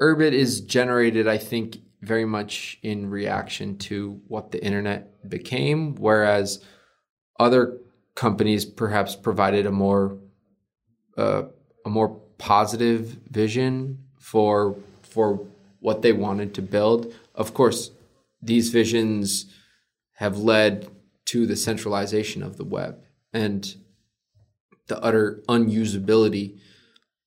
Urbit 0.02 0.32
is 0.32 0.60
generated, 0.60 1.28
I 1.28 1.38
think, 1.38 1.78
very 2.00 2.24
much 2.24 2.78
in 2.82 3.08
reaction 3.08 3.78
to 3.78 4.20
what 4.26 4.50
the 4.50 4.62
internet 4.62 5.28
became, 5.28 5.94
whereas 5.94 6.64
other 7.38 7.78
companies 8.16 8.64
perhaps 8.64 9.14
provided 9.14 9.64
a 9.64 9.70
more 9.70 10.18
uh, 11.16 11.44
a 11.84 11.88
more 11.88 12.20
positive 12.38 13.18
vision 13.30 13.98
for 14.18 14.76
for 15.02 15.46
what 15.78 16.02
they 16.02 16.12
wanted 16.12 16.54
to 16.54 16.62
build. 16.62 17.14
Of 17.36 17.54
course, 17.54 17.92
these 18.42 18.70
visions 18.70 19.46
have 20.14 20.38
led 20.38 20.88
to 21.26 21.46
the 21.46 21.56
centralization 21.56 22.42
of 22.42 22.56
the 22.56 22.64
web 22.64 23.04
and 23.32 23.76
the 24.88 25.00
utter 25.00 25.42
unusability 25.48 26.58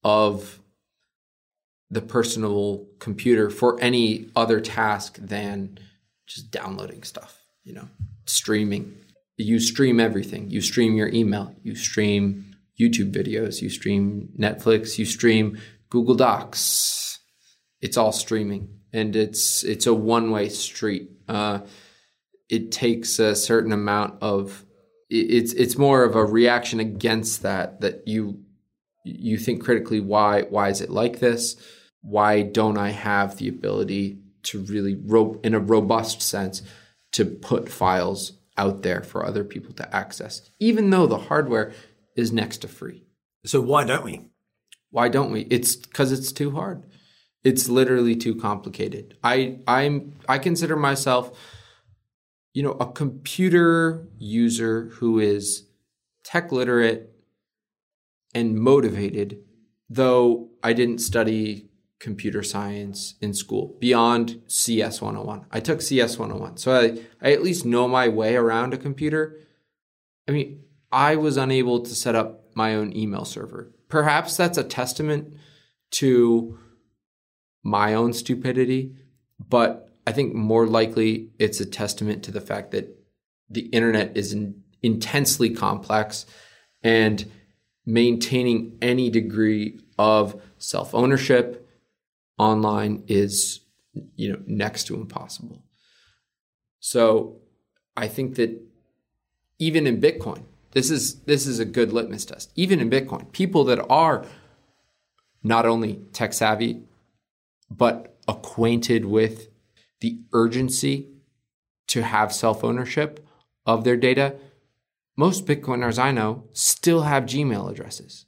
of 0.03 0.59
the 1.95 2.01
personal 2.01 2.85
computer 2.99 3.49
for 3.49 3.79
any 3.79 4.27
other 4.35 4.59
task 4.59 5.15
than 5.17 5.79
just 6.27 6.51
downloading 6.51 7.03
stuff, 7.03 7.41
you 7.63 7.73
know, 7.73 7.87
streaming. 8.25 8.93
You 9.37 9.61
stream 9.61 10.01
everything. 10.01 10.49
You 10.49 10.59
stream 10.59 10.95
your 10.95 11.07
email, 11.07 11.55
you 11.63 11.73
stream 11.73 12.53
YouTube 12.77 13.13
videos, 13.13 13.61
you 13.61 13.69
stream 13.69 14.29
Netflix, 14.37 14.97
you 14.99 15.05
stream 15.05 15.57
Google 15.89 16.15
Docs. 16.15 17.19
It's 17.79 17.95
all 17.95 18.11
streaming 18.11 18.81
and 18.91 19.15
it's 19.15 19.63
it's 19.63 19.87
a 19.87 19.93
one 19.93 20.31
way 20.31 20.49
street. 20.49 21.09
Uh, 21.29 21.59
it 22.49 22.73
takes 22.73 23.19
a 23.19 23.37
certain 23.37 23.71
amount 23.71 24.21
of 24.21 24.65
it's 25.09 25.53
it's 25.53 25.77
more 25.77 26.03
of 26.03 26.15
a 26.15 26.25
reaction 26.25 26.81
against 26.81 27.43
that 27.43 27.79
that 27.79 28.05
you 28.05 28.41
you 29.05 29.37
think 29.37 29.63
critically 29.63 30.01
why 30.01 30.41
why 30.49 30.67
is 30.67 30.81
it 30.81 30.89
like 30.89 31.19
this 31.19 31.55
why 32.05 32.41
don't 32.41 32.77
i 32.77 32.91
have 32.91 33.37
the 33.37 33.47
ability 33.47 34.17
to 34.43 34.59
really 34.61 34.95
ro- 34.95 35.39
in 35.43 35.53
a 35.53 35.59
robust 35.59 36.21
sense 36.21 36.61
to 37.11 37.25
put 37.25 37.69
files 37.69 38.33
out 38.57 38.83
there 38.83 39.01
for 39.01 39.25
other 39.25 39.43
people 39.43 39.73
to 39.73 39.95
access 39.95 40.49
even 40.59 40.89
though 40.89 41.07
the 41.07 41.17
hardware 41.17 41.73
is 42.15 42.31
next 42.31 42.59
to 42.59 42.67
free? 42.67 43.03
So 43.45 43.61
why 43.61 43.83
don't 43.83 44.03
we? 44.03 44.21
Why 44.89 45.09
don't 45.09 45.31
we? 45.31 45.41
It's 45.41 45.75
because 45.75 46.11
it's 46.11 46.31
too 46.31 46.51
hard. 46.51 46.85
It's 47.43 47.69
literally 47.69 48.15
too 48.15 48.35
complicated. 48.35 49.17
I 49.23 49.59
I'm 49.67 50.13
I 50.27 50.39
consider 50.39 50.75
myself 50.75 51.37
you 52.53 52.63
know 52.63 52.71
a 52.71 52.91
computer 52.91 54.07
user 54.17 54.89
who 54.95 55.19
is 55.19 55.67
tech 56.23 56.51
literate 56.51 57.11
and 58.33 58.55
motivated 58.55 59.39
though 59.89 60.49
I 60.63 60.73
didn't 60.73 60.99
study 60.99 61.69
computer 62.05 62.43
science 62.43 63.15
in 63.19 63.33
school 63.33 63.75
beyond 63.79 64.39
CS 64.45 65.01
101. 65.01 65.47
I 65.51 65.59
took 65.59 65.81
CS 65.81 66.19
101. 66.19 66.57
So 66.57 66.71
I, 66.71 66.99
I 67.19 67.31
at 67.33 67.41
least 67.41 67.65
know 67.65 67.87
my 67.87 68.07
way 68.07 68.35
around 68.35 68.75
a 68.75 68.77
computer. 68.77 69.39
I 70.29 70.31
mean, 70.31 70.61
I 70.91 71.15
was 71.15 71.35
unable 71.35 71.79
to 71.79 71.95
set 71.95 72.13
up 72.13 72.43
my 72.53 72.75
own 72.75 72.95
email 72.95 73.25
server. 73.25 73.73
Perhaps 73.89 74.37
that's 74.37 74.59
a 74.59 74.63
testament 74.63 75.33
to 75.93 76.59
my 77.63 77.95
own 77.95 78.13
stupidity, 78.13 78.93
but 79.39 79.89
I 80.05 80.11
think 80.11 80.35
more 80.35 80.67
likely 80.67 81.31
it's 81.39 81.59
a 81.59 81.65
testament 81.65 82.21
to 82.25 82.31
the 82.31 82.39
fact 82.39 82.69
that 82.69 82.95
the 83.49 83.65
internet 83.69 84.15
is 84.15 84.31
in, 84.31 84.61
intensely 84.83 85.49
complex 85.49 86.27
and 86.83 87.31
maintaining 87.83 88.77
any 88.79 89.09
degree 89.09 89.79
of 89.97 90.39
self 90.59 90.93
ownership 90.93 91.64
online 92.37 93.03
is 93.07 93.61
you 94.15 94.31
know 94.31 94.39
next 94.45 94.85
to 94.85 94.95
impossible. 94.95 95.63
So 96.79 97.37
I 97.97 98.07
think 98.07 98.35
that 98.35 98.61
even 99.57 99.87
in 99.87 100.01
Bitcoin, 100.01 100.43
this 100.71 100.91
is 100.91 101.21
this 101.21 101.47
is 101.47 101.59
a 101.59 101.65
good 101.65 101.91
litmus 101.91 102.25
test. 102.25 102.51
Even 102.55 102.79
in 102.79 102.89
Bitcoin, 102.89 103.31
people 103.31 103.63
that 103.65 103.79
are 103.89 104.25
not 105.43 105.65
only 105.65 106.01
tech 106.13 106.33
savvy 106.33 106.83
but 107.69 108.17
acquainted 108.27 109.05
with 109.05 109.47
the 110.01 110.19
urgency 110.33 111.09
to 111.87 112.03
have 112.03 112.33
self 112.33 112.63
ownership 112.63 113.25
of 113.65 113.83
their 113.83 113.97
data, 113.97 114.35
most 115.17 115.45
Bitcoiners 115.45 115.97
I 115.97 116.11
know 116.11 116.43
still 116.53 117.03
have 117.03 117.23
Gmail 117.23 117.71
addresses. 117.71 118.25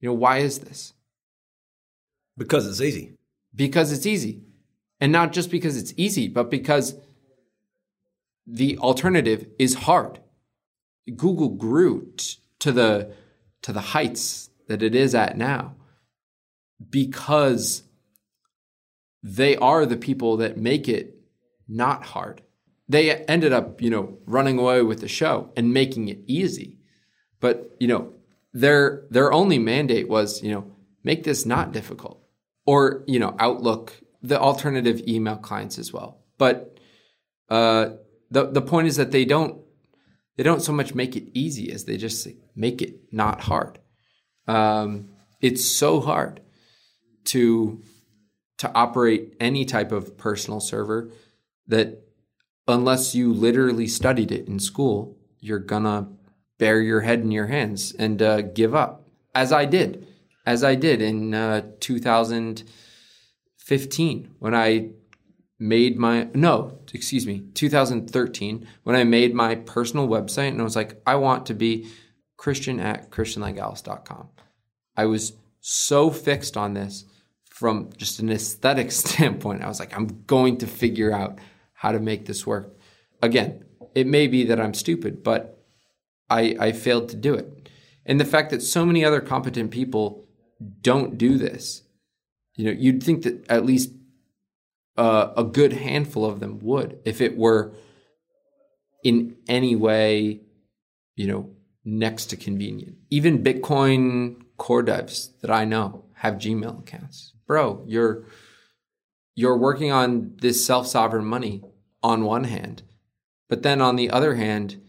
You 0.00 0.08
know, 0.08 0.14
why 0.14 0.38
is 0.38 0.60
this? 0.60 0.93
Because 2.36 2.66
it's 2.66 2.80
easy. 2.80 3.16
Because 3.54 3.92
it's 3.92 4.06
easy. 4.06 4.42
And 5.00 5.12
not 5.12 5.32
just 5.32 5.50
because 5.50 5.76
it's 5.76 5.94
easy, 5.96 6.28
but 6.28 6.50
because 6.50 6.94
the 8.46 8.78
alternative 8.78 9.46
is 9.58 9.74
hard. 9.74 10.20
Google 11.16 11.50
grew 11.50 12.12
t- 12.16 12.36
to 12.60 12.72
the 12.72 13.12
to 13.62 13.72
the 13.72 13.80
heights 13.80 14.50
that 14.68 14.82
it 14.82 14.94
is 14.94 15.14
at 15.14 15.36
now 15.36 15.74
because 16.90 17.82
they 19.22 19.56
are 19.56 19.86
the 19.86 19.96
people 19.96 20.36
that 20.36 20.58
make 20.58 20.88
it 20.88 21.16
not 21.66 22.04
hard. 22.04 22.42
They 22.88 23.10
ended 23.10 23.52
up, 23.52 23.80
you 23.80 23.88
know, 23.88 24.18
running 24.26 24.58
away 24.58 24.82
with 24.82 25.00
the 25.00 25.08
show 25.08 25.50
and 25.56 25.72
making 25.72 26.08
it 26.08 26.18
easy. 26.26 26.78
But, 27.40 27.74
you 27.80 27.88
know, 27.88 28.12
their 28.52 29.04
their 29.10 29.32
only 29.32 29.58
mandate 29.58 30.08
was, 30.08 30.42
you 30.42 30.52
know, 30.52 30.70
make 31.02 31.24
this 31.24 31.46
not 31.46 31.72
difficult. 31.72 32.23
Or, 32.66 33.04
you 33.06 33.18
know, 33.18 33.36
Outlook, 33.38 33.92
the 34.22 34.40
alternative 34.40 35.02
email 35.06 35.36
clients 35.36 35.78
as 35.78 35.92
well. 35.92 36.22
But 36.38 36.78
uh, 37.50 37.90
the 38.30 38.46
the 38.50 38.62
point 38.62 38.88
is 38.88 38.96
that 38.96 39.12
they 39.12 39.24
don't 39.24 39.60
they 40.36 40.42
don't 40.42 40.62
so 40.62 40.72
much 40.72 40.94
make 40.94 41.14
it 41.14 41.28
easy 41.34 41.70
as 41.70 41.84
they 41.84 41.96
just 41.96 42.26
make 42.56 42.82
it 42.82 43.12
not 43.12 43.42
hard. 43.42 43.78
Um, 44.46 45.10
it's 45.40 45.64
so 45.64 46.00
hard 46.00 46.40
to 47.26 47.82
to 48.58 48.72
operate 48.74 49.34
any 49.40 49.64
type 49.64 49.92
of 49.92 50.16
personal 50.16 50.60
server 50.60 51.10
that 51.66 52.02
unless 52.66 53.14
you 53.14 53.32
literally 53.32 53.86
studied 53.86 54.32
it 54.32 54.48
in 54.48 54.58
school, 54.58 55.18
you're 55.38 55.58
gonna 55.58 56.08
bury 56.58 56.86
your 56.86 57.02
head 57.02 57.20
in 57.20 57.30
your 57.30 57.48
hands 57.48 57.92
and 57.98 58.22
uh, 58.22 58.40
give 58.40 58.74
up, 58.74 59.06
as 59.34 59.52
I 59.52 59.64
did, 59.64 60.06
as 60.46 60.62
I 60.62 60.74
did 60.74 61.00
in 61.00 61.32
uh, 61.34 61.62
2015 61.80 64.34
when 64.38 64.54
I 64.54 64.90
made 65.58 65.98
my 65.98 66.28
no, 66.34 66.80
excuse 66.92 67.26
me, 67.26 67.44
2013 67.54 68.66
when 68.82 68.96
I 68.96 69.04
made 69.04 69.34
my 69.34 69.54
personal 69.54 70.08
website 70.08 70.48
and 70.48 70.60
I 70.60 70.64
was 70.64 70.76
like, 70.76 71.00
I 71.06 71.14
want 71.14 71.46
to 71.46 71.54
be 71.54 71.88
Christian 72.36 72.80
at 72.80 73.10
christianlangalis.com. 73.10 74.28
I 74.96 75.06
was 75.06 75.32
so 75.60 76.10
fixed 76.10 76.56
on 76.56 76.74
this 76.74 77.04
from 77.44 77.90
just 77.96 78.20
an 78.20 78.30
aesthetic 78.30 78.92
standpoint. 78.92 79.62
I 79.62 79.68
was 79.68 79.80
like, 79.80 79.96
I'm 79.96 80.24
going 80.26 80.58
to 80.58 80.66
figure 80.66 81.12
out 81.12 81.38
how 81.72 81.92
to 81.92 82.00
make 82.00 82.26
this 82.26 82.46
work. 82.46 82.76
Again, 83.22 83.64
it 83.94 84.06
may 84.06 84.26
be 84.26 84.44
that 84.44 84.60
I'm 84.60 84.74
stupid, 84.74 85.22
but 85.22 85.62
I, 86.28 86.56
I 86.58 86.72
failed 86.72 87.08
to 87.10 87.16
do 87.16 87.34
it. 87.34 87.70
And 88.04 88.20
the 88.20 88.24
fact 88.24 88.50
that 88.50 88.62
so 88.62 88.84
many 88.84 89.04
other 89.04 89.20
competent 89.20 89.70
people 89.70 90.23
don't 90.82 91.18
do 91.18 91.38
this, 91.38 91.82
you 92.56 92.64
know, 92.64 92.70
you'd 92.70 93.02
think 93.02 93.22
that 93.22 93.48
at 93.48 93.64
least 93.64 93.90
uh, 94.96 95.32
a 95.36 95.44
good 95.44 95.72
handful 95.72 96.24
of 96.24 96.40
them 96.40 96.60
would 96.60 96.98
if 97.04 97.20
it 97.20 97.36
were 97.36 97.74
in 99.02 99.36
any 99.48 99.74
way, 99.76 100.40
you 101.16 101.26
know, 101.26 101.50
next 101.84 102.26
to 102.26 102.36
convenient. 102.36 102.96
Even 103.10 103.42
Bitcoin 103.42 104.36
core 104.56 104.84
devs 104.84 105.30
that 105.40 105.50
I 105.50 105.64
know 105.64 106.04
have 106.14 106.34
Gmail 106.34 106.80
accounts. 106.80 107.34
Bro, 107.46 107.84
you're 107.86 108.24
you're 109.34 109.58
working 109.58 109.90
on 109.90 110.36
this 110.40 110.64
self-sovereign 110.64 111.24
money 111.24 111.62
on 112.02 112.24
one 112.24 112.44
hand, 112.44 112.82
but 113.48 113.62
then 113.62 113.80
on 113.80 113.96
the 113.96 114.10
other 114.10 114.36
hand, 114.36 114.80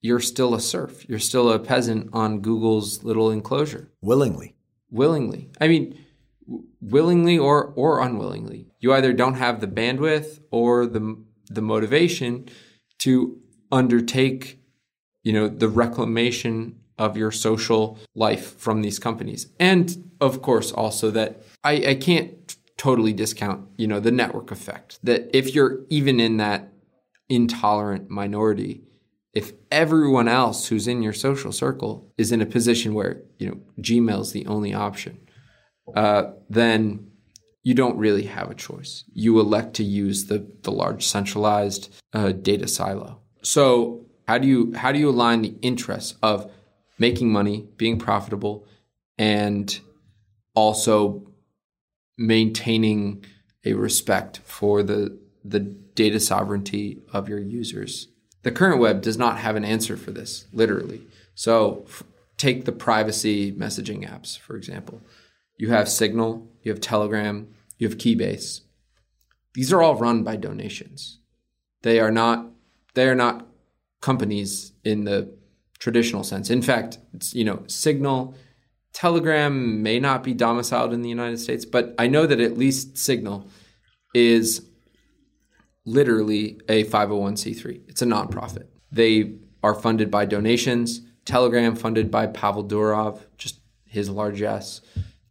you're 0.00 0.20
still 0.20 0.54
a 0.54 0.60
serf. 0.60 1.08
You're 1.08 1.18
still 1.18 1.50
a 1.50 1.58
peasant 1.58 2.10
on 2.12 2.40
Google's 2.40 3.02
little 3.02 3.30
enclosure. 3.30 3.90
Willingly. 4.00 4.54
Willingly. 4.90 5.50
I 5.60 5.68
mean, 5.68 5.98
willingly 6.80 7.38
or 7.38 7.72
or 7.76 8.00
unwillingly. 8.00 8.66
You 8.80 8.92
either 8.92 9.12
don't 9.12 9.34
have 9.34 9.60
the 9.60 9.66
bandwidth 9.66 10.40
or 10.50 10.86
the 10.86 11.22
the 11.50 11.62
motivation 11.62 12.48
to 12.98 13.38
undertake, 13.70 14.60
you 15.22 15.32
know, 15.32 15.48
the 15.48 15.68
reclamation 15.68 16.80
of 16.98 17.16
your 17.16 17.30
social 17.30 17.98
life 18.14 18.56
from 18.58 18.82
these 18.82 18.98
companies. 18.98 19.48
And 19.60 20.10
of 20.20 20.42
course, 20.42 20.72
also 20.72 21.10
that 21.12 21.42
I, 21.62 21.72
I 21.86 21.94
can't 21.94 22.56
totally 22.76 23.12
discount, 23.12 23.68
you 23.76 23.86
know, 23.86 24.00
the 24.00 24.10
network 24.10 24.50
effect. 24.50 24.98
That 25.02 25.36
if 25.36 25.54
you're 25.54 25.80
even 25.90 26.18
in 26.20 26.38
that 26.38 26.72
intolerant 27.28 28.10
minority, 28.10 28.82
if 29.38 29.52
everyone 29.70 30.26
else 30.26 30.66
who's 30.66 30.88
in 30.88 31.00
your 31.00 31.12
social 31.12 31.52
circle 31.52 31.92
is 32.16 32.32
in 32.32 32.40
a 32.42 32.46
position 32.56 32.92
where, 32.92 33.22
you 33.38 33.46
know, 33.48 33.58
Gmail's 33.80 34.32
the 34.32 34.46
only 34.46 34.74
option, 34.74 35.14
uh, 35.94 36.24
then 36.50 36.80
you 37.62 37.74
don't 37.74 37.96
really 37.96 38.24
have 38.24 38.50
a 38.50 38.54
choice. 38.54 39.04
You 39.12 39.38
elect 39.38 39.74
to 39.76 39.84
use 39.84 40.26
the, 40.26 40.44
the 40.62 40.72
large 40.72 41.06
centralized 41.06 41.94
uh, 42.12 42.32
data 42.32 42.66
silo. 42.66 43.20
So 43.42 44.06
how 44.26 44.38
do 44.38 44.48
you 44.48 44.60
how 44.74 44.90
do 44.92 44.98
you 44.98 45.10
align 45.10 45.42
the 45.42 45.54
interests 45.62 46.16
of 46.20 46.50
making 46.98 47.30
money, 47.30 47.68
being 47.76 47.98
profitable, 47.98 48.66
and 49.18 49.66
also 50.54 51.22
maintaining 52.16 53.24
a 53.64 53.74
respect 53.74 54.40
for 54.44 54.82
the 54.82 55.00
the 55.44 55.60
data 55.60 56.18
sovereignty 56.18 56.98
of 57.12 57.28
your 57.28 57.40
users? 57.60 58.08
The 58.48 58.54
current 58.54 58.80
web 58.80 59.02
does 59.02 59.18
not 59.18 59.38
have 59.38 59.56
an 59.56 59.64
answer 59.64 59.96
for 59.96 60.10
this, 60.10 60.46
literally. 60.52 61.02
So 61.34 61.84
f- 61.86 62.02
take 62.38 62.64
the 62.64 62.72
privacy 62.72 63.52
messaging 63.52 64.08
apps, 64.08 64.38
for 64.38 64.56
example 64.56 65.02
you 65.58 65.70
have 65.70 65.88
Signal, 65.88 66.48
you 66.62 66.72
have 66.72 66.80
Telegram, 66.80 67.48
you 67.76 67.88
have 67.88 67.98
Keybase. 67.98 68.60
These 69.54 69.72
are 69.72 69.82
all 69.82 69.96
run 69.96 70.22
by 70.22 70.36
donations. 70.36 71.18
They 71.82 72.00
are 72.00 72.12
not 72.12 72.46
they 72.94 73.08
are 73.08 73.14
not 73.14 73.46
companies 74.00 74.72
in 74.84 75.04
the 75.04 75.36
traditional 75.78 76.24
sense. 76.24 76.50
In 76.50 76.62
fact, 76.62 76.98
you 77.32 77.44
know, 77.44 77.62
Signal, 77.66 78.34
Telegram 78.92 79.82
may 79.82 80.00
not 80.00 80.22
be 80.22 80.32
domiciled 80.32 80.92
in 80.92 81.02
the 81.02 81.08
United 81.08 81.38
States, 81.38 81.64
but 81.64 81.94
I 81.98 82.06
know 82.08 82.26
that 82.26 82.40
at 82.40 82.56
least 82.56 82.96
Signal 82.96 83.48
is 84.14 84.68
literally 85.88 86.60
a 86.68 86.84
501c3. 86.84 87.88
It's 87.88 88.02
a 88.02 88.06
nonprofit. 88.06 88.66
They 88.92 89.34
are 89.62 89.74
funded 89.74 90.10
by 90.10 90.26
donations. 90.26 91.02
Telegram 91.24 91.74
funded 91.74 92.10
by 92.10 92.26
Pavel 92.26 92.64
Durov, 92.64 93.20
just 93.36 93.60
his 93.84 94.08
largesse. 94.08 94.80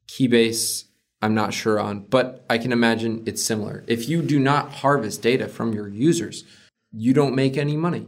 Keybase, 0.07 0.85
I'm 1.21 1.33
not 1.33 1.53
sure 1.53 1.79
on, 1.79 2.01
but 2.01 2.45
I 2.49 2.57
can 2.57 2.71
imagine 2.71 3.23
it's 3.25 3.43
similar. 3.43 3.83
If 3.87 4.07
you 4.07 4.21
do 4.21 4.39
not 4.39 4.71
harvest 4.71 5.21
data 5.21 5.47
from 5.47 5.73
your 5.73 5.87
users, 5.87 6.43
you 6.91 7.13
don't 7.13 7.35
make 7.35 7.57
any 7.57 7.75
money. 7.75 8.07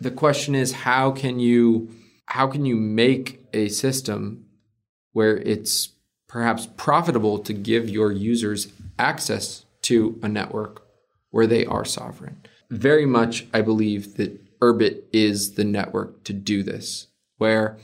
The 0.00 0.10
question 0.10 0.54
is 0.54 0.72
how 0.72 1.10
can 1.10 1.38
you 1.38 1.90
how 2.26 2.46
can 2.46 2.64
you 2.66 2.76
make 2.76 3.46
a 3.52 3.68
system 3.68 4.46
where 5.12 5.38
it's 5.38 5.90
perhaps 6.28 6.68
profitable 6.76 7.38
to 7.38 7.52
give 7.52 7.88
your 7.88 8.12
users 8.12 8.68
access 8.98 9.64
to 9.82 10.18
a 10.22 10.28
network 10.28 10.87
where 11.30 11.46
they 11.46 11.64
are 11.66 11.84
sovereign? 11.84 12.42
Very 12.70 13.06
much 13.06 13.46
I 13.52 13.62
believe 13.62 14.16
that 14.16 14.40
Urbit 14.60 15.04
is 15.12 15.54
the 15.54 15.64
network 15.64 16.24
to 16.24 16.32
do 16.32 16.62
this, 16.62 17.06
where 17.36 17.78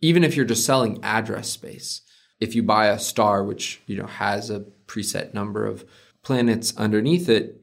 even 0.00 0.22
if 0.24 0.36
you're 0.36 0.44
just 0.44 0.66
selling 0.66 1.02
address 1.02 1.50
space, 1.50 2.02
if 2.40 2.54
you 2.54 2.62
buy 2.62 2.86
a 2.86 2.98
star 2.98 3.42
which 3.42 3.80
you 3.86 3.96
know 3.96 4.06
has 4.06 4.50
a 4.50 4.64
preset 4.86 5.34
number 5.34 5.66
of 5.66 5.84
planets 6.22 6.76
underneath 6.76 7.28
it 7.28 7.60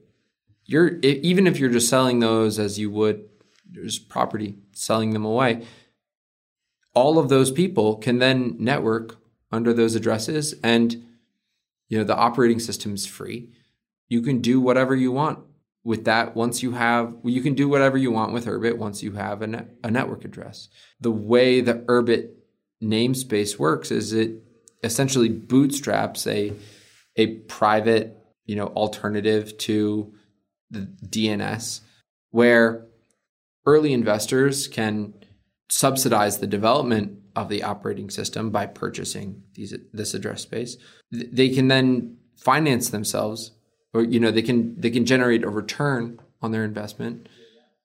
you're 0.64 0.98
even 1.00 1.46
if 1.46 1.58
you're 1.58 1.70
just 1.70 1.88
selling 1.88 2.20
those 2.20 2.58
as 2.58 2.78
you 2.78 2.90
would 2.90 3.28
just 3.72 4.08
property 4.08 4.56
selling 4.72 5.12
them 5.12 5.24
away 5.24 5.64
all 6.94 7.18
of 7.18 7.28
those 7.28 7.50
people 7.50 7.96
can 7.96 8.18
then 8.18 8.56
network 8.58 9.16
under 9.52 9.72
those 9.72 9.94
addresses 9.94 10.54
and 10.62 11.04
you 11.88 11.98
know 11.98 12.04
the 12.04 12.16
operating 12.16 12.58
system 12.58 12.94
is 12.94 13.06
free 13.06 13.50
you 14.08 14.20
can 14.20 14.40
do 14.40 14.60
whatever 14.60 14.94
you 14.94 15.12
want 15.12 15.38
with 15.84 16.04
that 16.04 16.34
once 16.34 16.62
you 16.62 16.72
have 16.72 17.14
you 17.24 17.40
can 17.40 17.54
do 17.54 17.68
whatever 17.68 17.96
you 17.96 18.10
want 18.10 18.32
with 18.32 18.46
urbit 18.46 18.78
once 18.78 19.02
you 19.02 19.12
have 19.12 19.42
a, 19.42 19.66
a 19.84 19.90
network 19.90 20.24
address 20.24 20.68
the 21.00 21.10
way 21.10 21.60
the 21.60 21.74
urbit 21.88 22.30
namespace 22.82 23.58
works 23.58 23.90
is 23.90 24.12
it 24.12 24.42
essentially 24.82 25.28
bootstraps 25.28 26.26
a 26.26 26.52
a 27.16 27.36
private 27.44 28.16
you 28.44 28.56
know 28.56 28.66
alternative 28.68 29.56
to 29.58 30.12
the 30.70 30.88
dns 31.04 31.80
where 32.30 32.86
early 33.64 33.92
investors 33.92 34.68
can 34.68 35.14
subsidize 35.68 36.38
the 36.38 36.46
development 36.46 37.18
of 37.34 37.48
the 37.48 37.62
operating 37.62 38.08
system 38.08 38.50
by 38.50 38.66
purchasing 38.66 39.42
these 39.54 39.74
this 39.92 40.14
address 40.14 40.42
space. 40.42 40.76
They 41.10 41.50
can 41.50 41.68
then 41.68 42.16
finance 42.36 42.90
themselves, 42.90 43.52
or 43.96 44.04
you 44.04 44.20
know 44.20 44.30
they 44.30 44.42
can 44.42 44.78
they 44.80 44.90
can 44.90 45.04
generate 45.04 45.42
a 45.42 45.48
return 45.48 46.18
on 46.42 46.52
their 46.52 46.64
investment 46.64 47.28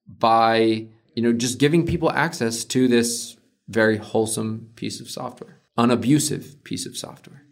by 0.07 0.87
you 1.15 1.23
know 1.23 1.33
just 1.33 1.57
giving 1.57 1.85
people 1.85 2.11
access 2.11 2.65
to 2.65 2.87
this 2.87 3.37
very 3.67 3.97
wholesome 3.97 4.69
piece 4.75 4.99
of 4.99 5.09
software, 5.09 5.61
unabusive 5.77 6.63
piece 6.63 6.85
of 6.85 6.97
software. 6.97 7.43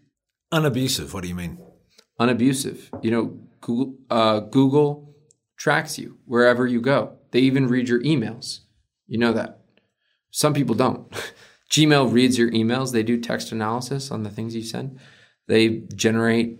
Unabusive. 0.53 1.13
What 1.13 1.23
do 1.23 1.29
you 1.29 1.35
mean? 1.35 1.59
Unabusive. 2.19 2.89
You 3.01 3.11
know, 3.11 3.39
Google, 3.61 3.95
uh, 4.09 4.39
Google 4.41 5.15
tracks 5.57 5.97
you 5.97 6.17
wherever 6.25 6.67
you 6.67 6.81
go. 6.81 7.13
They 7.31 7.39
even 7.39 7.67
read 7.67 7.87
your 7.87 8.01
emails. 8.01 8.59
You 9.07 9.19
know 9.19 9.33
that. 9.33 9.61
Some 10.31 10.53
people 10.53 10.75
don't. 10.75 11.11
Gmail 11.71 12.11
reads 12.11 12.37
your 12.37 12.51
emails. 12.51 12.91
They 12.91 13.03
do 13.03 13.19
text 13.19 13.51
analysis 13.51 14.11
on 14.11 14.23
the 14.23 14.29
things 14.29 14.55
you 14.55 14.63
send. 14.63 14.99
They 15.47 15.83
generate, 15.95 16.59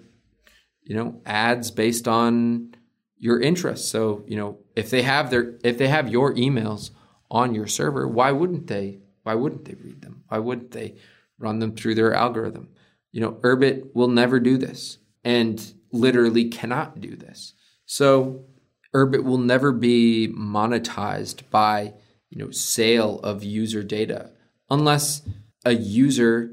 you 0.90 0.96
know, 0.96 1.22
ads 1.24 1.70
based 1.70 2.08
on 2.08 2.74
your 3.20 3.40
interests. 3.40 3.88
So, 3.88 4.24
you 4.28 4.36
know, 4.36 4.58
if 4.76 4.90
they 4.90 5.04
have 5.04 5.30
their 5.30 5.54
if 5.64 5.78
they 5.78 5.88
have 5.88 6.10
your 6.10 6.34
emails 6.34 6.90
on 7.30 7.54
your 7.54 7.68
server, 7.68 8.08
why 8.08 8.32
wouldn't 8.32 8.66
they 8.66 8.98
why 9.22 9.36
wouldn't 9.36 9.66
they 9.66 9.76
read 9.76 10.02
them? 10.02 10.24
Why 10.30 10.40
wouldn't 10.40 10.72
they 10.72 10.96
run 11.38 11.60
them 11.60 11.76
through 11.76 11.94
their 11.94 12.16
algorithm? 12.16 12.70
You 13.12 13.22
know, 13.22 13.34
Urbit 13.44 13.94
will 13.94 14.08
never 14.08 14.40
do 14.40 14.58
this 14.58 14.98
and 15.24 15.74
literally 15.92 16.50
cannot 16.50 17.00
do 17.00 17.16
this. 17.16 17.54
So, 17.86 18.46
Urbit 18.94 19.24
will 19.24 19.38
never 19.38 19.72
be 19.72 20.28
monetized 20.36 21.48
by 21.52 21.94
you 22.32 22.44
know 22.44 22.50
sale 22.50 23.20
of 23.20 23.44
user 23.44 23.84
data 23.84 24.32
unless 24.72 25.22
a 25.64 25.74
user 25.74 26.52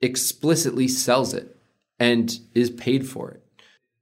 explicitly 0.00 0.88
sells 0.88 1.32
it 1.32 1.56
and 2.00 2.40
is 2.52 2.70
paid 2.70 3.08
for 3.08 3.30
it 3.30 3.43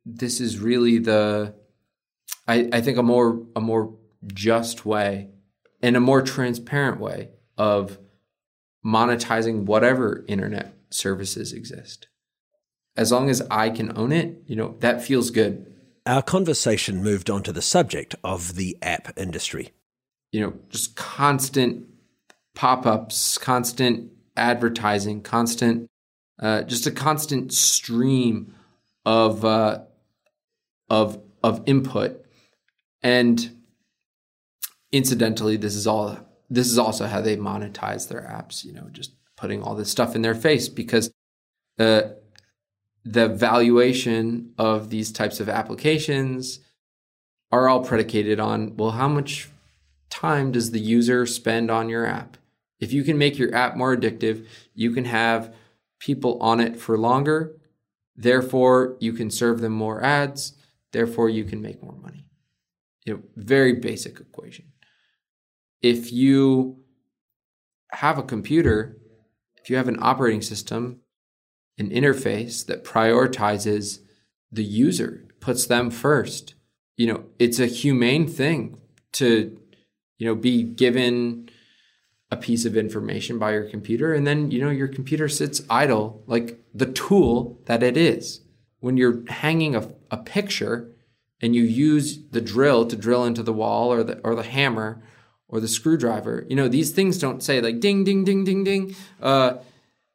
this 0.05 0.41
is 0.41 0.59
really 0.59 0.99
the 0.99 1.55
I, 2.47 2.69
I 2.73 2.81
think 2.81 2.99
a 2.99 3.03
more 3.03 3.45
a 3.55 3.61
more 3.61 3.95
just 4.27 4.85
way 4.85 5.31
and 5.83 5.97
a 5.97 6.01
more 6.01 6.23
transparent 6.23 7.01
way 7.01 7.31
of 7.57 7.99
monetizing 8.85 9.65
whatever 9.65 10.25
internet 10.29 10.75
services 10.91 11.53
exist. 11.53 12.09
As 12.97 13.11
long 13.11 13.31
as 13.31 13.41
i 13.51 13.71
can 13.71 13.97
own 13.97 14.13
it 14.13 14.43
you 14.47 14.57
know 14.57 14.77
that 14.81 15.03
feels 15.03 15.31
good. 15.31 15.67
Our 16.05 16.23
conversation 16.23 17.03
moved 17.03 17.31
on 17.31 17.45
to 17.45 17.53
the 17.53 17.63
subject 17.63 18.17
of 18.25 18.57
the 18.57 18.77
app 18.83 19.17
industry. 19.17 19.71
You 20.33 20.41
know, 20.41 20.55
just 20.69 20.97
constant 20.97 21.87
pop 22.55 22.87
ups, 22.87 23.39
constant 23.39 24.11
advertising, 24.37 25.23
constant, 25.23 25.89
uh, 26.41 26.63
just 26.63 26.87
a 26.87 26.91
constant 26.91 27.53
stream 27.53 28.55
of 29.05 29.45
uh, 29.45 29.83
of 30.93 31.19
of 31.43 31.63
input. 31.67 32.25
And 33.03 33.65
incidentally, 34.93 35.57
this 35.57 35.75
is 35.75 35.87
all 35.87 36.19
this 36.51 36.71
is 36.71 36.79
also 36.79 37.07
how 37.07 37.23
they 37.23 37.37
monetize 37.37 38.09
their 38.09 38.21
apps. 38.21 38.63
You 38.63 38.75
know, 38.75 38.89
just 38.93 39.13
putting 39.37 39.63
all 39.63 39.75
this 39.75 39.91
stuff 39.91 40.15
in 40.15 40.23
their 40.23 40.35
face 40.35 40.69
because 40.69 41.11
uh, 41.81 42.03
the 43.05 43.27
valuation 43.27 44.53
of 44.59 44.91
these 44.91 45.11
types 45.11 45.41
of 45.41 45.49
applications 45.49 46.61
are 47.51 47.69
all 47.69 47.83
predicated 47.83 48.39
on 48.39 48.77
well, 48.77 48.93
how 48.93 49.09
much 49.09 49.49
time 50.11 50.53
does 50.53 50.73
the 50.73 50.81
user 50.81 51.25
spend 51.25 51.71
on 51.71 51.89
your 51.89 52.07
app? 52.07 52.37
If 52.81 52.93
you 52.93 53.03
can 53.03 53.17
make 53.17 53.39
your 53.39 53.55
app 53.55 53.77
more 53.77 53.97
addictive, 53.97 54.47
you 54.75 54.91
can 54.91 55.07
have 55.07 55.55
people 55.99 56.39
on 56.43 56.61
it 56.61 56.77
for 56.77 56.99
longer. 56.99 57.57
Therefore, 58.15 58.97
you 59.01 59.15
can 59.15 59.31
serve 59.31 59.63
them 59.63 59.73
more 59.73 60.05
ads. 60.05 60.53
Therefore, 60.93 61.29
you 61.29 61.45
can 61.45 61.63
make 61.63 61.83
more 61.83 61.97
money. 61.97 62.27
You 63.05 63.15
know, 63.15 63.23
very 63.37 63.75
basic 63.75 64.21
equation. 64.21 64.67
If 65.81 66.13
you 66.13 66.85
have 67.91 68.19
a 68.19 68.23
computer, 68.23 68.97
if 69.57 69.69
you 69.69 69.77
have 69.77 69.89
an 69.89 69.99
operating 70.01 70.43
system, 70.43 71.01
an 71.79 71.91
interface 71.91 72.65
that 72.67 72.85
prioritizes 72.85 73.99
the 74.53 74.65
user, 74.65 75.27
puts 75.41 75.67
them 75.67 75.91
first, 75.91 76.55
you 76.97 77.07
know, 77.07 77.25
it's 77.39 77.59
a 77.59 77.67
humane 77.67 78.29
thing 78.29 78.79
to 79.13 79.59
you 80.23 80.29
know, 80.29 80.37
be 80.37 80.63
given 80.63 81.49
a 82.31 82.37
piece 82.37 82.65
of 82.65 82.77
information 82.77 83.41
by 83.41 83.51
your 83.51 83.69
computer 83.69 84.15
and 84.15 84.25
then, 84.25 84.53
you 84.53 84.61
know, 84.61 84.71
your 84.71 84.87
computer 84.87 85.29
sits 85.29 85.63
idle 85.69 86.23
like 86.29 86.63
the 86.73 86.87
tool 86.87 87.61
that 87.65 87.83
it 87.83 87.97
is. 87.97 88.42
When 88.83 88.97
you're 88.97 89.25
hanging 89.29 89.77
a, 89.77 89.89
a 90.11 90.17
picture 90.17 90.91
and 91.41 91.55
you 91.55 91.63
use 91.63 92.19
the 92.31 92.41
drill 92.41 92.85
to 92.87 92.97
drill 92.97 93.25
into 93.25 93.43
the 93.45 93.53
wall 93.53 93.93
or 93.93 94.03
the 94.03 94.19
or 94.25 94.35
the 94.35 94.43
hammer 94.43 95.01
or 95.49 95.61
the 95.61 95.69
screwdriver, 95.69 96.45
you 96.51 96.57
know, 96.57 96.67
these 96.67 96.91
things 96.91 97.17
don't 97.17 97.45
say 97.45 97.61
like 97.61 97.79
ding 97.79 98.03
ding 98.03 98.25
ding 98.25 98.43
ding 98.43 98.65
ding. 98.65 98.97
Uh, 99.21 99.59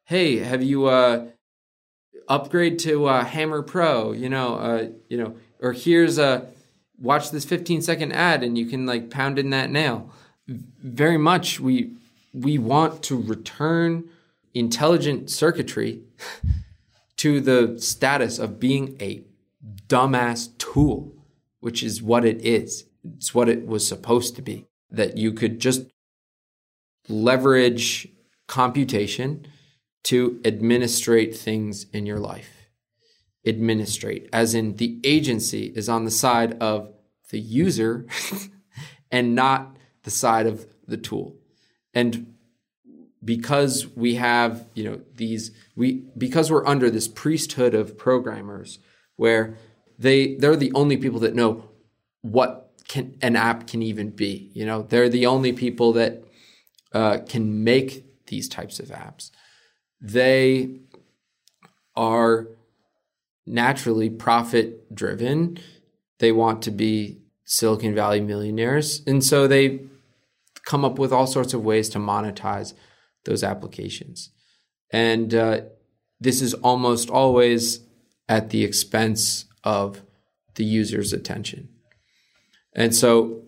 hey, 0.04 0.36
have 0.36 0.62
you 0.62 0.84
uh, 0.84 1.28
upgrade 2.28 2.78
to 2.80 3.06
uh, 3.06 3.24
Hammer 3.24 3.62
Pro? 3.62 4.12
You 4.12 4.28
know, 4.28 4.56
uh, 4.56 4.88
you 5.08 5.16
know, 5.16 5.36
or 5.60 5.72
here's 5.72 6.18
a 6.18 6.46
watch 7.00 7.30
this 7.30 7.46
15 7.46 7.80
second 7.80 8.12
ad 8.12 8.42
and 8.42 8.58
you 8.58 8.66
can 8.66 8.84
like 8.84 9.08
pound 9.08 9.38
in 9.38 9.48
that 9.50 9.70
nail. 9.70 10.12
Very 10.46 11.18
much 11.18 11.58
we 11.58 11.94
we 12.34 12.58
want 12.58 13.02
to 13.04 13.20
return 13.20 14.04
intelligent 14.54 15.30
circuitry 15.30 16.02
to 17.18 17.40
the 17.40 17.78
status 17.78 18.38
of 18.38 18.58
being 18.58 18.96
a 19.00 19.24
dumbass 19.86 20.56
tool, 20.58 21.14
which 21.60 21.82
is 21.82 22.02
what 22.02 22.24
it 22.24 22.44
is. 22.44 22.84
It's 23.16 23.34
what 23.34 23.48
it 23.48 23.66
was 23.66 23.86
supposed 23.86 24.36
to 24.36 24.42
be. 24.42 24.66
That 24.90 25.16
you 25.16 25.32
could 25.32 25.60
just 25.60 25.86
leverage 27.08 28.08
computation 28.46 29.46
to 30.04 30.40
administrate 30.44 31.36
things 31.36 31.84
in 31.92 32.06
your 32.06 32.18
life 32.18 32.58
administrate, 33.46 34.28
as 34.32 34.54
in 34.54 34.76
the 34.76 35.00
agency 35.04 35.72
is 35.74 35.88
on 35.88 36.04
the 36.04 36.10
side 36.10 36.56
of 36.60 36.92
the 37.30 37.38
user 37.38 38.06
and 39.10 39.34
not 39.34 39.76
the 40.02 40.10
side 40.10 40.46
of 40.46 40.66
the 40.86 40.96
tool. 40.96 41.36
And 41.94 42.34
because 43.24 43.86
we 43.86 44.14
have, 44.16 44.66
you 44.74 44.84
know, 44.84 45.00
these 45.14 45.50
we 45.78 46.02
because 46.18 46.50
we're 46.50 46.66
under 46.66 46.90
this 46.90 47.06
priesthood 47.06 47.72
of 47.72 47.96
programmers 47.96 48.80
where 49.14 49.56
they 49.96 50.34
they're 50.34 50.56
the 50.56 50.72
only 50.74 50.96
people 50.96 51.20
that 51.20 51.36
know 51.36 51.70
what 52.22 52.72
can 52.88 53.16
an 53.22 53.36
app 53.36 53.68
can 53.68 53.80
even 53.80 54.10
be. 54.10 54.50
You 54.54 54.66
know, 54.66 54.82
they're 54.82 55.08
the 55.08 55.26
only 55.26 55.52
people 55.52 55.92
that 55.92 56.24
uh, 56.92 57.18
can 57.28 57.62
make 57.62 58.26
these 58.26 58.48
types 58.48 58.80
of 58.80 58.88
apps. 58.88 59.30
They 60.00 60.80
are 61.94 62.48
naturally 63.46 64.10
profit 64.10 64.92
driven. 64.92 65.58
They 66.18 66.32
want 66.32 66.62
to 66.62 66.72
be 66.72 67.20
Silicon 67.44 67.94
Valley 67.94 68.20
millionaires. 68.20 69.00
And 69.06 69.24
so 69.24 69.46
they 69.46 69.80
come 70.64 70.84
up 70.84 70.98
with 70.98 71.12
all 71.12 71.26
sorts 71.26 71.54
of 71.54 71.64
ways 71.64 71.88
to 71.90 71.98
monetize 71.98 72.74
those 73.24 73.44
applications. 73.44 74.30
And 74.90 75.34
uh, 75.34 75.60
this 76.20 76.42
is 76.42 76.54
almost 76.54 77.10
always 77.10 77.80
at 78.28 78.50
the 78.50 78.64
expense 78.64 79.46
of 79.64 80.02
the 80.54 80.64
user's 80.64 81.12
attention. 81.12 81.68
And 82.74 82.94
so 82.94 83.42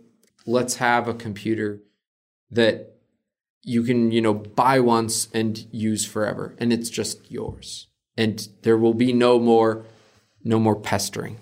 let's 0.46 0.76
have 0.76 1.08
a 1.08 1.14
computer 1.14 1.80
that 2.50 2.94
you 3.62 3.82
can, 3.82 4.10
you 4.10 4.20
know, 4.20 4.34
buy 4.34 4.80
once 4.80 5.28
and 5.34 5.66
use 5.70 6.04
forever 6.04 6.54
and 6.58 6.72
it's 6.72 6.88
just 6.88 7.30
yours 7.30 7.88
and 8.16 8.48
there 8.62 8.76
will 8.76 8.94
be 8.94 9.12
no 9.12 9.38
more 9.38 9.84
no 10.42 10.58
more 10.58 10.76
pestering. 10.76 11.38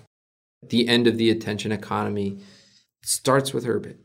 The 0.63 0.89
end 0.89 1.07
of 1.07 1.19
the 1.19 1.31
attention 1.31 1.71
economy 1.71 2.41
starts 3.03 3.55
with 3.55 3.65
Urbit. 3.65 3.97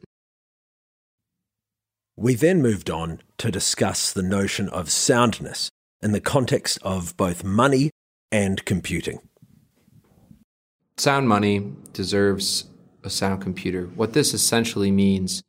We 2.15 2.35
then 2.35 2.61
moved 2.61 2.91
on 2.91 3.21
to 3.39 3.49
discuss 3.49 4.13
the 4.13 4.21
notion 4.21 4.69
of 4.69 4.91
soundness 4.91 5.71
in 6.03 6.11
the 6.11 6.19
context 6.19 6.77
of 6.81 7.15
both 7.17 7.43
money 7.43 7.89
and 8.31 8.63
computing. 8.65 9.19
Sound 10.97 11.27
money 11.27 11.71
deserves 11.93 12.65
a 13.03 13.09
sound 13.09 13.41
computer. 13.41 13.85
What 13.95 14.13
this 14.13 14.33
essentially 14.33 14.91
means, 14.91 15.43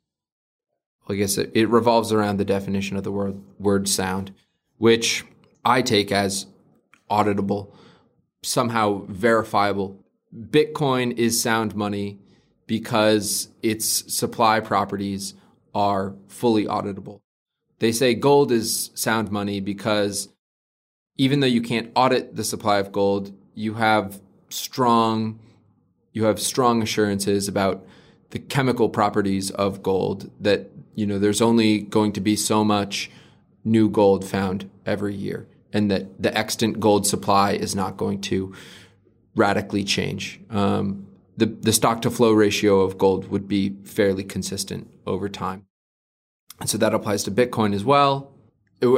I 1.07 1.15
guess 1.15 1.37
it, 1.37 1.51
it 1.53 1.69
revolves 1.69 2.11
around 2.11 2.37
the 2.37 2.45
definition 2.45 2.97
of 2.97 3.03
the 3.03 3.11
word, 3.11 3.39
word 3.59 3.87
sound, 3.87 4.33
which 4.77 5.23
I 5.63 5.81
take 5.81 6.11
as 6.11 6.47
auditable, 7.11 7.71
somehow 8.41 9.05
verifiable. 9.07 9.99
Bitcoin 10.33 11.17
is 11.17 11.41
sound 11.41 11.75
money 11.75 12.19
because 12.65 13.49
its 13.61 14.13
supply 14.13 14.59
properties 14.59 15.33
are 15.73 16.15
fully 16.27 16.65
auditable. 16.65 17.19
They 17.79 17.91
say 17.91 18.15
gold 18.15 18.51
is 18.51 18.91
sound 18.95 19.31
money 19.31 19.59
because 19.59 20.29
even 21.17 21.39
though 21.39 21.47
you 21.47 21.61
can't 21.61 21.91
audit 21.95 22.35
the 22.35 22.43
supply 22.43 22.77
of 22.79 22.91
gold, 22.91 23.33
you 23.53 23.75
have 23.75 24.21
strong 24.49 25.39
you 26.13 26.23
have 26.23 26.39
strong 26.39 26.81
assurances 26.81 27.49
about 27.49 27.85
the 28.29 28.39
chemical 28.39 28.87
properties 28.87 29.51
of 29.51 29.83
gold 29.83 30.31
that 30.39 30.71
you 30.93 31.05
know 31.05 31.19
there's 31.19 31.41
only 31.41 31.79
going 31.79 32.13
to 32.13 32.21
be 32.21 32.35
so 32.35 32.63
much 32.63 33.11
new 33.65 33.89
gold 33.89 34.23
found 34.23 34.69
every 34.85 35.13
year 35.13 35.47
and 35.73 35.91
that 35.91 36.21
the 36.21 36.35
extant 36.37 36.79
gold 36.79 37.05
supply 37.05 37.51
is 37.51 37.75
not 37.75 37.97
going 37.97 38.21
to 38.21 38.53
radically 39.35 39.83
change. 39.83 40.39
Um, 40.49 41.07
the, 41.35 41.47
the 41.47 41.73
stock 41.73 42.01
to 42.03 42.09
flow 42.09 42.31
ratio 42.31 42.79
of 42.79 42.97
gold 42.97 43.29
would 43.29 43.47
be 43.47 43.75
fairly 43.83 44.23
consistent 44.23 44.89
over 45.05 45.27
time. 45.27 45.65
And 46.61 46.69
so 46.69 46.77
that 46.77 46.93
applies 46.93 47.25
to 47.25 47.31
Bitcoin 47.31 47.75
as 47.75 47.83
well. 47.83 48.31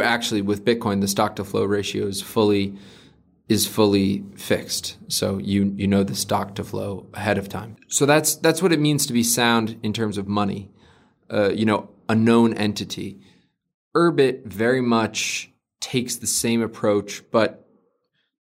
Actually, 0.01 0.41
with 0.41 0.65
Bitcoin, 0.65 1.01
the 1.01 1.07
stock 1.07 1.35
to 1.37 1.43
flow 1.43 1.63
ratio 1.63 2.05
is 2.07 2.21
fully 2.21 2.77
is 3.47 3.65
fully 3.65 4.23
fixed. 4.35 4.97
So 5.07 5.37
you 5.37 5.73
you 5.77 5.87
know 5.87 6.03
the 6.03 6.15
stock 6.15 6.55
to 6.55 6.63
flow 6.63 7.07
ahead 7.13 7.37
of 7.37 7.49
time. 7.49 7.77
So 7.87 8.05
that's 8.05 8.35
that's 8.35 8.61
what 8.61 8.73
it 8.73 8.79
means 8.79 9.05
to 9.07 9.13
be 9.13 9.23
sound 9.23 9.79
in 9.83 9.93
terms 9.93 10.17
of 10.17 10.27
money. 10.27 10.69
Uh, 11.31 11.49
you 11.49 11.65
know, 11.65 11.89
a 12.07 12.15
known 12.15 12.53
entity. 12.53 13.19
Urbit 13.95 14.45
very 14.45 14.81
much 14.81 15.51
takes 15.79 16.15
the 16.17 16.27
same 16.27 16.61
approach, 16.61 17.23
but 17.31 17.67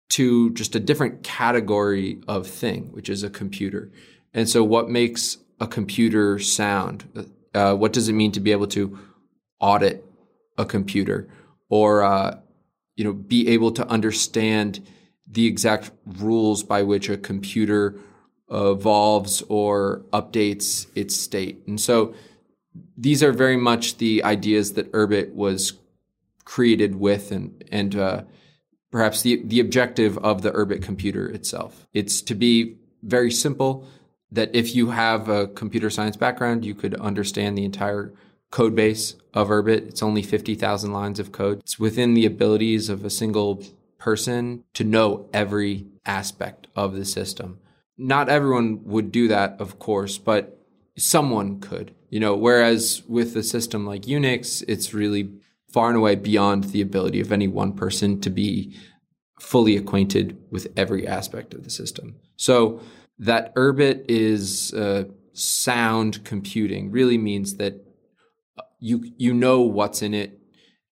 to 0.10 0.52
just 0.52 0.76
a 0.76 0.80
different 0.80 1.24
category 1.24 2.22
of 2.28 2.48
thing, 2.48 2.92
which 2.92 3.10
is 3.10 3.24
a 3.24 3.30
computer. 3.30 3.92
And 4.34 4.48
so, 4.50 4.64
what 4.64 4.90
makes 4.90 5.38
a 5.60 5.68
computer 5.68 6.40
sound? 6.40 7.28
Uh, 7.54 7.76
what 7.76 7.94
does 7.94 8.10
it 8.10 8.14
mean 8.14 8.32
to 8.34 8.40
be 8.40 8.52
able 8.52 8.68
to 8.68 8.98
audit 9.60 10.06
a 10.58 10.66
computer, 10.66 11.28
or 11.70 12.04
uh, 12.04 12.40
you 12.96 13.04
know, 13.04 13.14
be 13.14 13.48
able 13.48 13.72
to 13.72 13.88
understand 13.88 14.86
the 15.30 15.46
exact 15.46 15.92
rules 16.06 16.64
by 16.64 16.84
which 16.84 17.10
a 17.10 17.18
computer 17.18 17.96
evolves 18.50 19.44
or 19.50 20.04
updates 20.14 20.88
its 20.96 21.16
state. 21.16 21.62
And 21.68 21.80
so 21.80 22.14
these 22.98 23.22
are 23.22 23.32
very 23.32 23.58
much 23.58 23.98
the 23.98 24.24
ideas 24.24 24.74
that 24.74 24.92
Urbit 24.94 25.34
was 25.34 25.74
created 26.46 26.96
with 26.96 27.32
and, 27.32 27.64
and 27.72 27.96
uh, 27.96 28.24
perhaps 28.90 29.22
the, 29.22 29.42
the 29.44 29.60
objective 29.60 30.18
of 30.20 30.42
the 30.42 30.52
Urbit 30.52 30.82
computer 30.82 31.28
itself. 31.28 31.88
It's 31.94 32.22
to 32.22 32.36
be 32.36 32.78
very 33.04 33.32
simple 33.32 33.86
that 34.32 34.56
if 34.56 34.76
you 34.76 34.92
have 34.92 35.30
a 35.30 35.48
computer 35.48 35.90
science 35.90 36.16
background, 36.16 36.66
you 36.66 36.74
could 36.74 36.96
understand 36.96 37.58
the 37.58 37.66
entire 37.66 38.14
code 38.52 38.76
base 38.76 39.16
of 39.34 39.50
Urbit. 39.50 39.88
It's 39.88 40.04
only 40.04 40.24
50,000 40.24 40.92
lines 40.92 41.20
of 41.20 41.32
code. 41.32 41.60
It's 41.60 41.80
within 41.80 42.14
the 42.14 42.26
abilities 42.26 42.90
of 42.90 43.04
a 43.04 43.10
single 43.10 43.64
person 43.98 44.64
to 44.74 44.84
know 44.84 45.30
every 45.34 45.88
aspect 46.06 46.68
of 46.76 46.96
the 46.96 47.06
system. 47.06 47.60
Not 47.98 48.30
everyone 48.30 48.84
would 48.86 49.12
do 49.12 49.28
that, 49.28 49.60
of 49.60 49.80
course, 49.80 50.18
but 50.18 50.64
someone 50.98 51.60
could. 51.60 51.94
You 52.10 52.20
know, 52.20 52.36
whereas 52.36 53.04
with 53.08 53.36
a 53.36 53.44
system 53.44 53.86
like 53.86 54.04
Unix, 54.04 54.64
it's 54.68 54.94
really 54.94 55.32
far 55.68 55.90
and 55.90 55.98
away 55.98 56.16
beyond 56.16 56.66
the 56.66 56.82
ability 56.82 57.20
of 57.20 57.32
any 57.32 57.48
one 57.48 57.74
person 57.74 58.22
to 58.22 58.30
be 58.30 58.76
fully 59.40 59.76
acquainted 59.76 60.38
with 60.50 60.68
every 60.78 61.06
aspect 61.06 61.54
of 61.54 61.64
the 61.64 61.70
system. 61.70 62.16
So 62.38 62.82
that 63.20 63.54
Urbit 63.56 64.06
is 64.08 64.74
uh, 64.74 65.06
sound 65.34 66.24
computing 66.24 66.92
really 66.92 67.18
means 67.18 67.56
that 67.56 67.87
you 68.80 69.12
you 69.18 69.34
know 69.34 69.62
what's 69.62 70.02
in 70.02 70.14
it. 70.14 70.40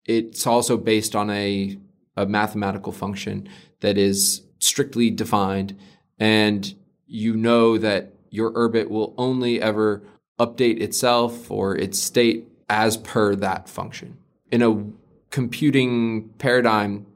It's 0.06 0.46
also 0.46 0.76
based 0.76 1.14
on 1.14 1.30
a 1.30 1.78
a 2.16 2.26
mathematical 2.26 2.92
function 2.92 3.48
that 3.80 3.96
is 3.96 4.42
strictly 4.58 5.10
defined, 5.10 5.78
and 6.18 6.74
you 7.06 7.36
know 7.36 7.78
that 7.78 8.14
your 8.30 8.52
Urbit 8.52 8.88
will 8.88 9.14
only 9.18 9.60
ever 9.60 10.02
update 10.38 10.80
itself 10.80 11.50
or 11.50 11.76
its 11.76 11.98
state 11.98 12.48
as 12.68 12.96
per 12.96 13.34
that 13.36 13.68
function. 13.68 14.16
In 14.50 14.62
a 14.62 14.84
computing 15.30 16.30
paradigm 16.38 17.06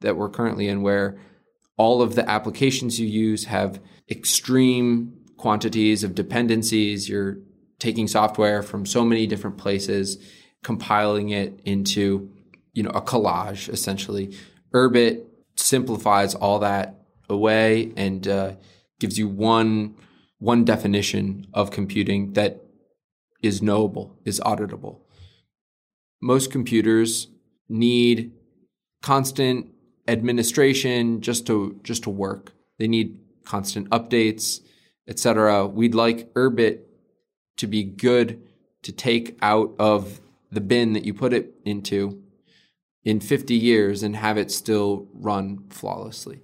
that 0.00 0.16
we're 0.16 0.28
currently 0.28 0.68
in, 0.68 0.82
where 0.82 1.18
all 1.76 2.02
of 2.02 2.14
the 2.14 2.28
applications 2.28 2.98
you 2.98 3.06
use 3.06 3.44
have 3.44 3.80
extreme 4.10 5.12
quantities 5.36 6.02
of 6.04 6.14
dependencies, 6.14 7.08
you're 7.08 7.38
taking 7.78 8.08
software 8.08 8.62
from 8.62 8.86
so 8.86 9.04
many 9.04 9.26
different 9.26 9.58
places, 9.58 10.18
compiling 10.62 11.30
it 11.30 11.60
into, 11.64 12.30
you 12.72 12.82
know, 12.82 12.90
a 12.90 13.02
collage 13.02 13.68
essentially. 13.68 14.36
Urbit 14.74 15.24
simplifies 15.56 16.34
all 16.34 16.58
that 16.60 16.94
away 17.28 17.92
and 17.96 18.26
uh, 18.28 18.52
gives 19.00 19.18
you 19.18 19.28
one 19.28 19.94
one 20.38 20.64
definition 20.64 21.46
of 21.54 21.70
computing 21.70 22.34
that 22.34 22.62
is 23.42 23.62
knowable, 23.62 24.18
is 24.24 24.38
auditable. 24.40 25.00
Most 26.20 26.50
computers 26.50 27.28
need 27.68 28.32
constant 29.02 29.68
administration 30.08 31.20
just 31.20 31.46
to 31.46 31.78
just 31.82 32.02
to 32.04 32.10
work. 32.10 32.52
They 32.78 32.88
need 32.88 33.18
constant 33.44 33.88
updates, 33.90 34.60
etc. 35.08 35.66
We'd 35.66 35.94
like 35.94 36.32
Urbit 36.34 36.80
to 37.56 37.66
be 37.66 37.82
good 37.82 38.42
to 38.82 38.92
take 38.92 39.36
out 39.42 39.74
of 39.78 40.20
the 40.50 40.60
bin 40.60 40.92
that 40.92 41.04
you 41.04 41.12
put 41.12 41.32
it 41.32 41.54
into 41.64 42.22
in 43.04 43.20
50 43.20 43.54
years 43.54 44.02
and 44.02 44.16
have 44.16 44.36
it 44.36 44.50
still 44.50 45.06
run 45.14 45.64
flawlessly. 45.70 46.40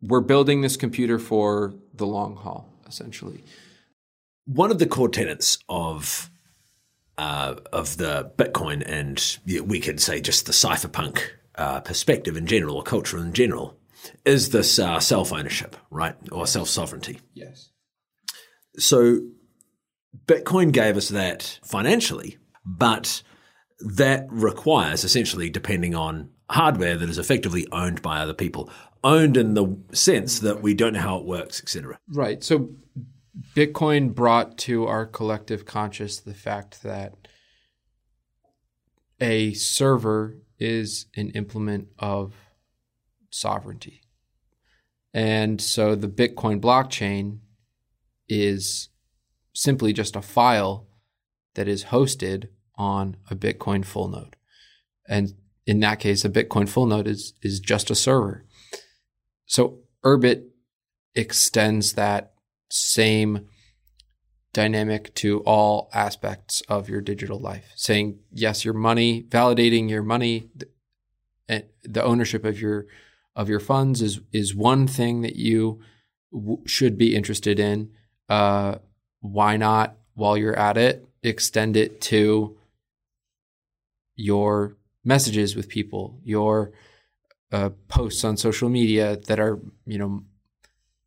We're 0.00 0.20
building 0.20 0.60
this 0.60 0.76
computer 0.76 1.18
for 1.18 1.74
the 1.94 2.06
long 2.06 2.36
haul, 2.36 2.68
essentially. 2.86 3.42
One 4.44 4.70
of 4.70 4.78
the 4.78 4.86
core 4.86 5.08
tenets 5.08 5.58
of 5.68 6.30
uh, 7.18 7.56
of 7.72 7.96
the 7.96 8.30
Bitcoin 8.36 8.82
and 8.86 9.38
we 9.66 9.80
could 9.80 10.00
say 10.00 10.20
just 10.20 10.46
the 10.46 10.52
cypherpunk 10.52 11.22
uh, 11.56 11.80
perspective 11.80 12.36
in 12.36 12.46
general 12.46 12.76
or 12.76 12.82
culture 12.82 13.18
in 13.18 13.32
general 13.32 13.76
is 14.24 14.50
this 14.50 14.78
uh, 14.78 15.00
self 15.00 15.32
ownership, 15.32 15.76
right, 15.90 16.14
or 16.30 16.46
self 16.46 16.68
sovereignty. 16.68 17.20
Yes. 17.34 17.70
So 18.78 19.20
Bitcoin 20.26 20.72
gave 20.72 20.96
us 20.96 21.08
that 21.08 21.60
financially, 21.64 22.38
but 22.64 23.22
that 23.80 24.26
requires 24.30 25.04
essentially 25.04 25.50
depending 25.50 25.94
on 25.94 26.30
hardware 26.48 26.96
that 26.96 27.08
is 27.08 27.18
effectively 27.18 27.66
owned 27.72 28.02
by 28.02 28.20
other 28.20 28.34
people, 28.34 28.70
owned 29.04 29.36
in 29.36 29.54
the 29.54 29.76
sense 29.92 30.40
that 30.40 30.62
we 30.62 30.74
don't 30.74 30.94
know 30.94 31.00
how 31.00 31.18
it 31.18 31.26
works, 31.26 31.60
etc. 31.60 31.98
Right. 32.08 32.42
So 32.42 32.70
Bitcoin 33.54 34.14
brought 34.14 34.56
to 34.58 34.86
our 34.86 35.06
collective 35.06 35.64
conscious 35.64 36.20
the 36.20 36.34
fact 36.34 36.82
that 36.82 37.14
a 39.20 39.52
server 39.54 40.38
is 40.58 41.06
an 41.16 41.30
implement 41.30 41.88
of 41.98 42.34
sovereignty. 43.30 44.02
And 45.12 45.60
so 45.60 45.94
the 45.94 46.08
Bitcoin 46.08 46.60
blockchain 46.60 47.38
is 48.28 48.88
simply 49.56 49.92
just 49.92 50.14
a 50.14 50.22
file 50.22 50.86
that 51.54 51.66
is 51.66 51.86
hosted 51.86 52.48
on 52.76 53.16
a 53.30 53.34
Bitcoin 53.34 53.84
full 53.84 54.08
node. 54.08 54.36
And 55.08 55.32
in 55.66 55.80
that 55.80 55.98
case, 55.98 56.24
a 56.24 56.30
Bitcoin 56.30 56.68
full 56.68 56.86
node 56.86 57.08
is, 57.08 57.32
is 57.42 57.58
just 57.58 57.90
a 57.90 57.94
server. 57.94 58.44
So 59.46 59.78
Urbit 60.04 60.44
extends 61.14 61.94
that 61.94 62.34
same 62.70 63.48
dynamic 64.52 65.14
to 65.14 65.40
all 65.40 65.88
aspects 65.92 66.62
of 66.68 66.88
your 66.88 67.00
digital 67.00 67.40
life, 67.40 67.72
saying, 67.76 68.18
yes, 68.30 68.64
your 68.64 68.74
money, 68.74 69.24
validating 69.28 69.88
your 69.88 70.02
money, 70.02 70.50
and 71.48 71.64
the 71.82 72.04
ownership 72.04 72.44
of 72.44 72.60
your 72.60 72.86
of 73.34 73.48
your 73.48 73.60
funds 73.60 74.02
is 74.02 74.20
is 74.32 74.54
one 74.54 74.86
thing 74.86 75.20
that 75.20 75.36
you 75.36 75.80
w- 76.32 76.62
should 76.66 76.98
be 76.98 77.14
interested 77.14 77.60
in. 77.60 77.90
Uh, 78.28 78.76
why 79.32 79.56
not, 79.56 79.96
while 80.14 80.36
you're 80.36 80.58
at 80.58 80.76
it, 80.76 81.06
extend 81.22 81.76
it 81.76 82.00
to 82.00 82.56
your 84.14 84.76
messages 85.04 85.54
with 85.54 85.68
people, 85.68 86.20
your 86.24 86.72
uh, 87.52 87.70
posts 87.88 88.24
on 88.24 88.36
social 88.36 88.68
media 88.68 89.16
that 89.28 89.38
are, 89.38 89.60
you 89.86 89.98
know, 89.98 90.24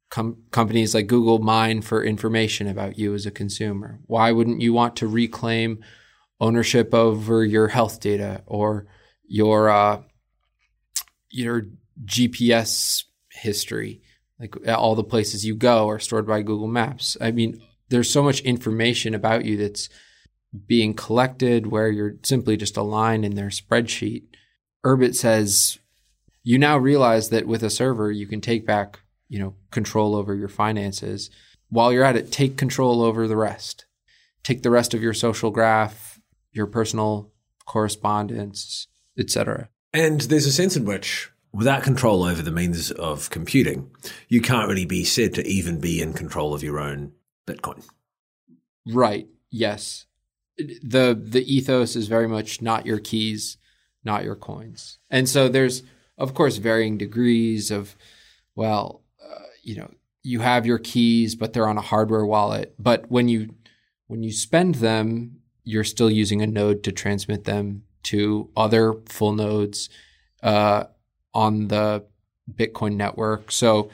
com- 0.10 0.38
companies 0.52 0.94
like 0.94 1.08
Google 1.08 1.40
mine 1.40 1.82
for 1.82 2.04
information 2.04 2.68
about 2.68 2.98
you 2.98 3.14
as 3.14 3.26
a 3.26 3.32
consumer? 3.32 4.00
Why 4.06 4.32
wouldn't 4.32 4.62
you 4.62 4.74
want 4.74 4.96
to 4.98 5.08
reclaim 5.08 5.84
ownership 6.40 6.94
over 6.94 7.44
your 7.44 7.68
health 7.68 8.00
data 8.00 8.44
or 8.46 8.88
your 9.28 9.70
uh, 9.70 10.02
your 11.30 11.68
GPS 12.06 13.04
history? 13.32 14.02
Like 14.40 14.56
all 14.68 14.96
the 14.96 15.04
places 15.04 15.46
you 15.46 15.56
go 15.56 15.90
are 15.90 16.00
stored 16.00 16.26
by 16.26 16.42
Google 16.42 16.68
Maps. 16.68 17.18
I 17.20 17.32
mean, 17.32 17.62
there's 17.90 18.12
so 18.12 18.24
much 18.24 18.42
information 18.42 19.14
about 19.14 19.46
you 19.46 19.58
that's 19.58 19.90
being 20.66 20.94
collected 20.94 21.68
where 21.68 21.90
you're 21.90 22.16
simply 22.24 22.58
just 22.58 22.78
a 22.78 22.82
line 22.82 23.24
in 23.24 23.36
their 23.36 23.50
spreadsheet. 23.50 24.24
Urbit 24.86 25.16
says 25.16 25.80
you 26.44 26.58
now 26.58 26.78
realize 26.78 27.30
that 27.30 27.46
with 27.46 27.64
a 27.64 27.70
server 27.70 28.12
you 28.12 28.26
can 28.26 28.42
take 28.42 28.66
back 28.66 29.00
you 29.30 29.40
know, 29.40 29.56
control 29.72 30.16
over 30.16 30.36
your 30.36 30.50
finances. 30.50 31.30
While 31.70 31.94
you're 31.94 32.04
at 32.04 32.18
it, 32.18 32.32
take 32.32 32.58
control 32.58 33.02
over 33.02 33.28
the 33.28 33.38
rest. 33.38 33.86
Take 34.44 34.64
the 34.64 34.72
rest 34.72 34.94
of 34.94 35.02
your 35.02 35.14
social 35.14 35.52
graph, 35.52 36.20
your 36.52 36.66
personal 36.66 37.32
correspondence, 37.66 38.88
etc. 39.18 39.70
And 39.94 40.22
there's 40.22 40.48
a 40.48 40.52
sense 40.52 40.76
in 40.76 40.86
which 40.86 41.30
without 41.54 41.84
control 41.84 42.24
over 42.24 42.42
the 42.42 42.52
means 42.52 42.92
of 42.92 43.30
computing, 43.30 43.92
you 44.28 44.42
can't 44.42 44.68
really 44.68 44.86
be 44.86 45.04
said 45.04 45.34
to 45.36 45.48
even 45.48 45.80
be 45.80 46.02
in 46.02 46.14
control 46.14 46.54
of 46.54 46.64
your 46.64 46.80
own 46.80 47.14
Bitcoin. 47.50 47.86
Right. 48.88 49.28
Yes. 49.50 50.06
The 50.58 51.20
the 51.20 51.44
ethos 51.54 51.96
is 51.96 52.08
very 52.08 52.28
much 52.28 52.62
not 52.62 52.86
your 52.86 53.00
keys, 53.00 53.58
not 54.04 54.24
your 54.24 54.36
coins. 54.36 55.00
And 55.10 55.28
so 55.28 55.48
there's 55.48 55.84
of 56.18 56.34
course 56.34 56.58
varying 56.58 56.98
degrees 56.98 57.72
of 57.72 57.96
well, 58.56 59.04
you 59.64 59.76
know 59.76 59.92
you 60.24 60.40
have 60.40 60.66
your 60.66 60.80
keys 60.80 61.36
but 61.36 61.54
they're 61.54 61.68
on 61.68 61.78
a 61.78 61.82
hardware 61.82 62.26
wallet 62.26 62.74
but 62.80 63.10
when 63.10 63.28
you 63.28 63.54
when 64.08 64.24
you 64.24 64.32
spend 64.32 64.76
them 64.76 65.38
you're 65.64 65.84
still 65.84 66.10
using 66.10 66.42
a 66.42 66.48
node 66.48 66.84
to 66.84 66.92
transmit 66.92 67.44
them 67.44 67.84
to 68.04 68.50
other 68.58 68.96
full 69.06 69.34
nodes 69.34 69.90
uh, 70.42 70.84
on 71.34 71.68
the 71.68 72.04
bitcoin 72.52 72.96
network 72.96 73.52
so 73.52 73.90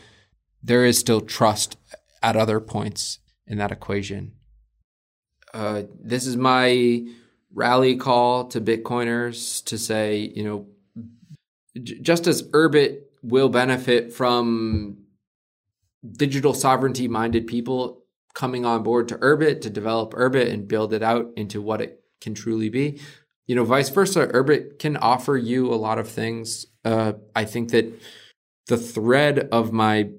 there 0.63 0.85
is 0.85 0.97
still 0.97 1.21
trust 1.21 1.77
at 2.23 2.35
other 2.35 2.59
points 2.59 3.19
in 3.47 3.57
that 3.57 3.71
equation 3.71 4.33
uh, 5.53 5.83
this 6.03 6.27
is 6.27 6.35
my 6.35 7.05
rally 7.53 7.95
call 7.95 8.47
to 8.47 8.59
bitcoiners 8.59 9.63
to 9.65 9.77
say 9.77 10.17
you 10.35 10.43
know 10.43 10.67
j- 11.81 11.99
just 12.01 12.27
as 12.27 12.43
urbit 12.49 13.01
will 13.21 13.49
benefit 13.49 14.13
from 14.13 14.97
digital 16.13 16.53
sovereignty 16.53 17.07
minded 17.07 17.47
people 17.47 18.05
coming 18.35 18.65
on 18.65 18.83
board 18.83 19.07
to 19.07 19.15
Urbit 19.15 19.61
to 19.61 19.69
develop 19.69 20.13
Urbit 20.13 20.51
and 20.51 20.67
build 20.67 20.93
it 20.93 21.01
out 21.01 21.31
into 21.35 21.61
what 21.61 21.81
it 21.81 22.03
can 22.21 22.35
truly 22.35 22.69
be. 22.69 22.99
You 23.47 23.55
know, 23.55 23.63
vice 23.63 23.89
versa, 23.89 24.27
Urbit 24.27 24.77
can 24.77 24.97
offer 24.97 25.37
you 25.37 25.73
a 25.73 25.75
lot 25.75 25.97
of 25.97 26.07
things. 26.07 26.65
Uh, 26.83 27.13
I 27.35 27.45
think 27.45 27.71
that 27.71 27.91
the 28.67 28.77
thread 28.77 29.47
of 29.51 29.71
my 29.71 30.09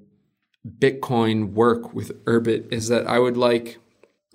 Bitcoin 0.67 1.53
work 1.53 1.93
with 1.93 2.23
Urbit 2.25 2.71
is 2.73 2.89
that 2.89 3.07
I 3.07 3.19
would 3.19 3.37
like 3.37 3.79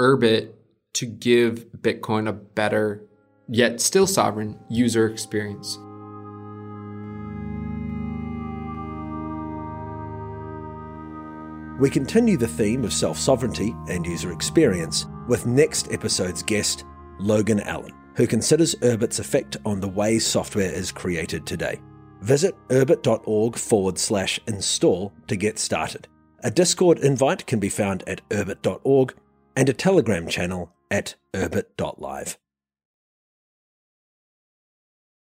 Urbit 0.01 0.53
to 0.95 1.07
give 1.07 1.67
Bitcoin 1.73 2.29
a 2.29 2.33
better, 2.33 3.03
yet 3.49 3.81
still 3.81 4.07
sovereign 4.07 4.59
user 4.69 5.07
experience. 5.07 5.79
We 11.81 11.91
continue 11.91 12.37
the 12.37 12.49
theme 12.49 12.85
of 12.85 12.93
self 12.93 13.19
sovereignty 13.19 13.75
and 13.89 14.07
user 14.07 14.33
experience 14.33 15.07
with 15.27 15.47
next 15.47 15.93
episode's 15.93 16.43
guest, 16.43 16.85
Logan 17.19 17.61
Allen, 17.61 17.93
who 18.15 18.27
considers 18.27 18.75
Urbit's 18.77 19.19
effect 19.19 19.57
on 19.65 19.81
the 19.81 19.89
way 19.89 20.19
software 20.19 20.73
is 20.73 20.93
created 20.93 21.47
today. 21.47 21.81
Visit 22.21 22.55
urbit.org 22.69 23.57
forward 23.57 23.99
slash 23.99 24.39
install 24.47 25.13
to 25.27 25.35
get 25.35 25.59
started. 25.59 26.07
A 26.45 26.51
Discord 26.51 26.99
invite 26.99 27.47
can 27.47 27.61
be 27.61 27.69
found 27.69 28.03
at 28.09 28.29
urbit.org 28.31 29.15
and 29.55 29.69
a 29.69 29.73
Telegram 29.73 30.27
channel 30.27 30.73
at 30.91 31.15
urbit.live. 31.33 32.37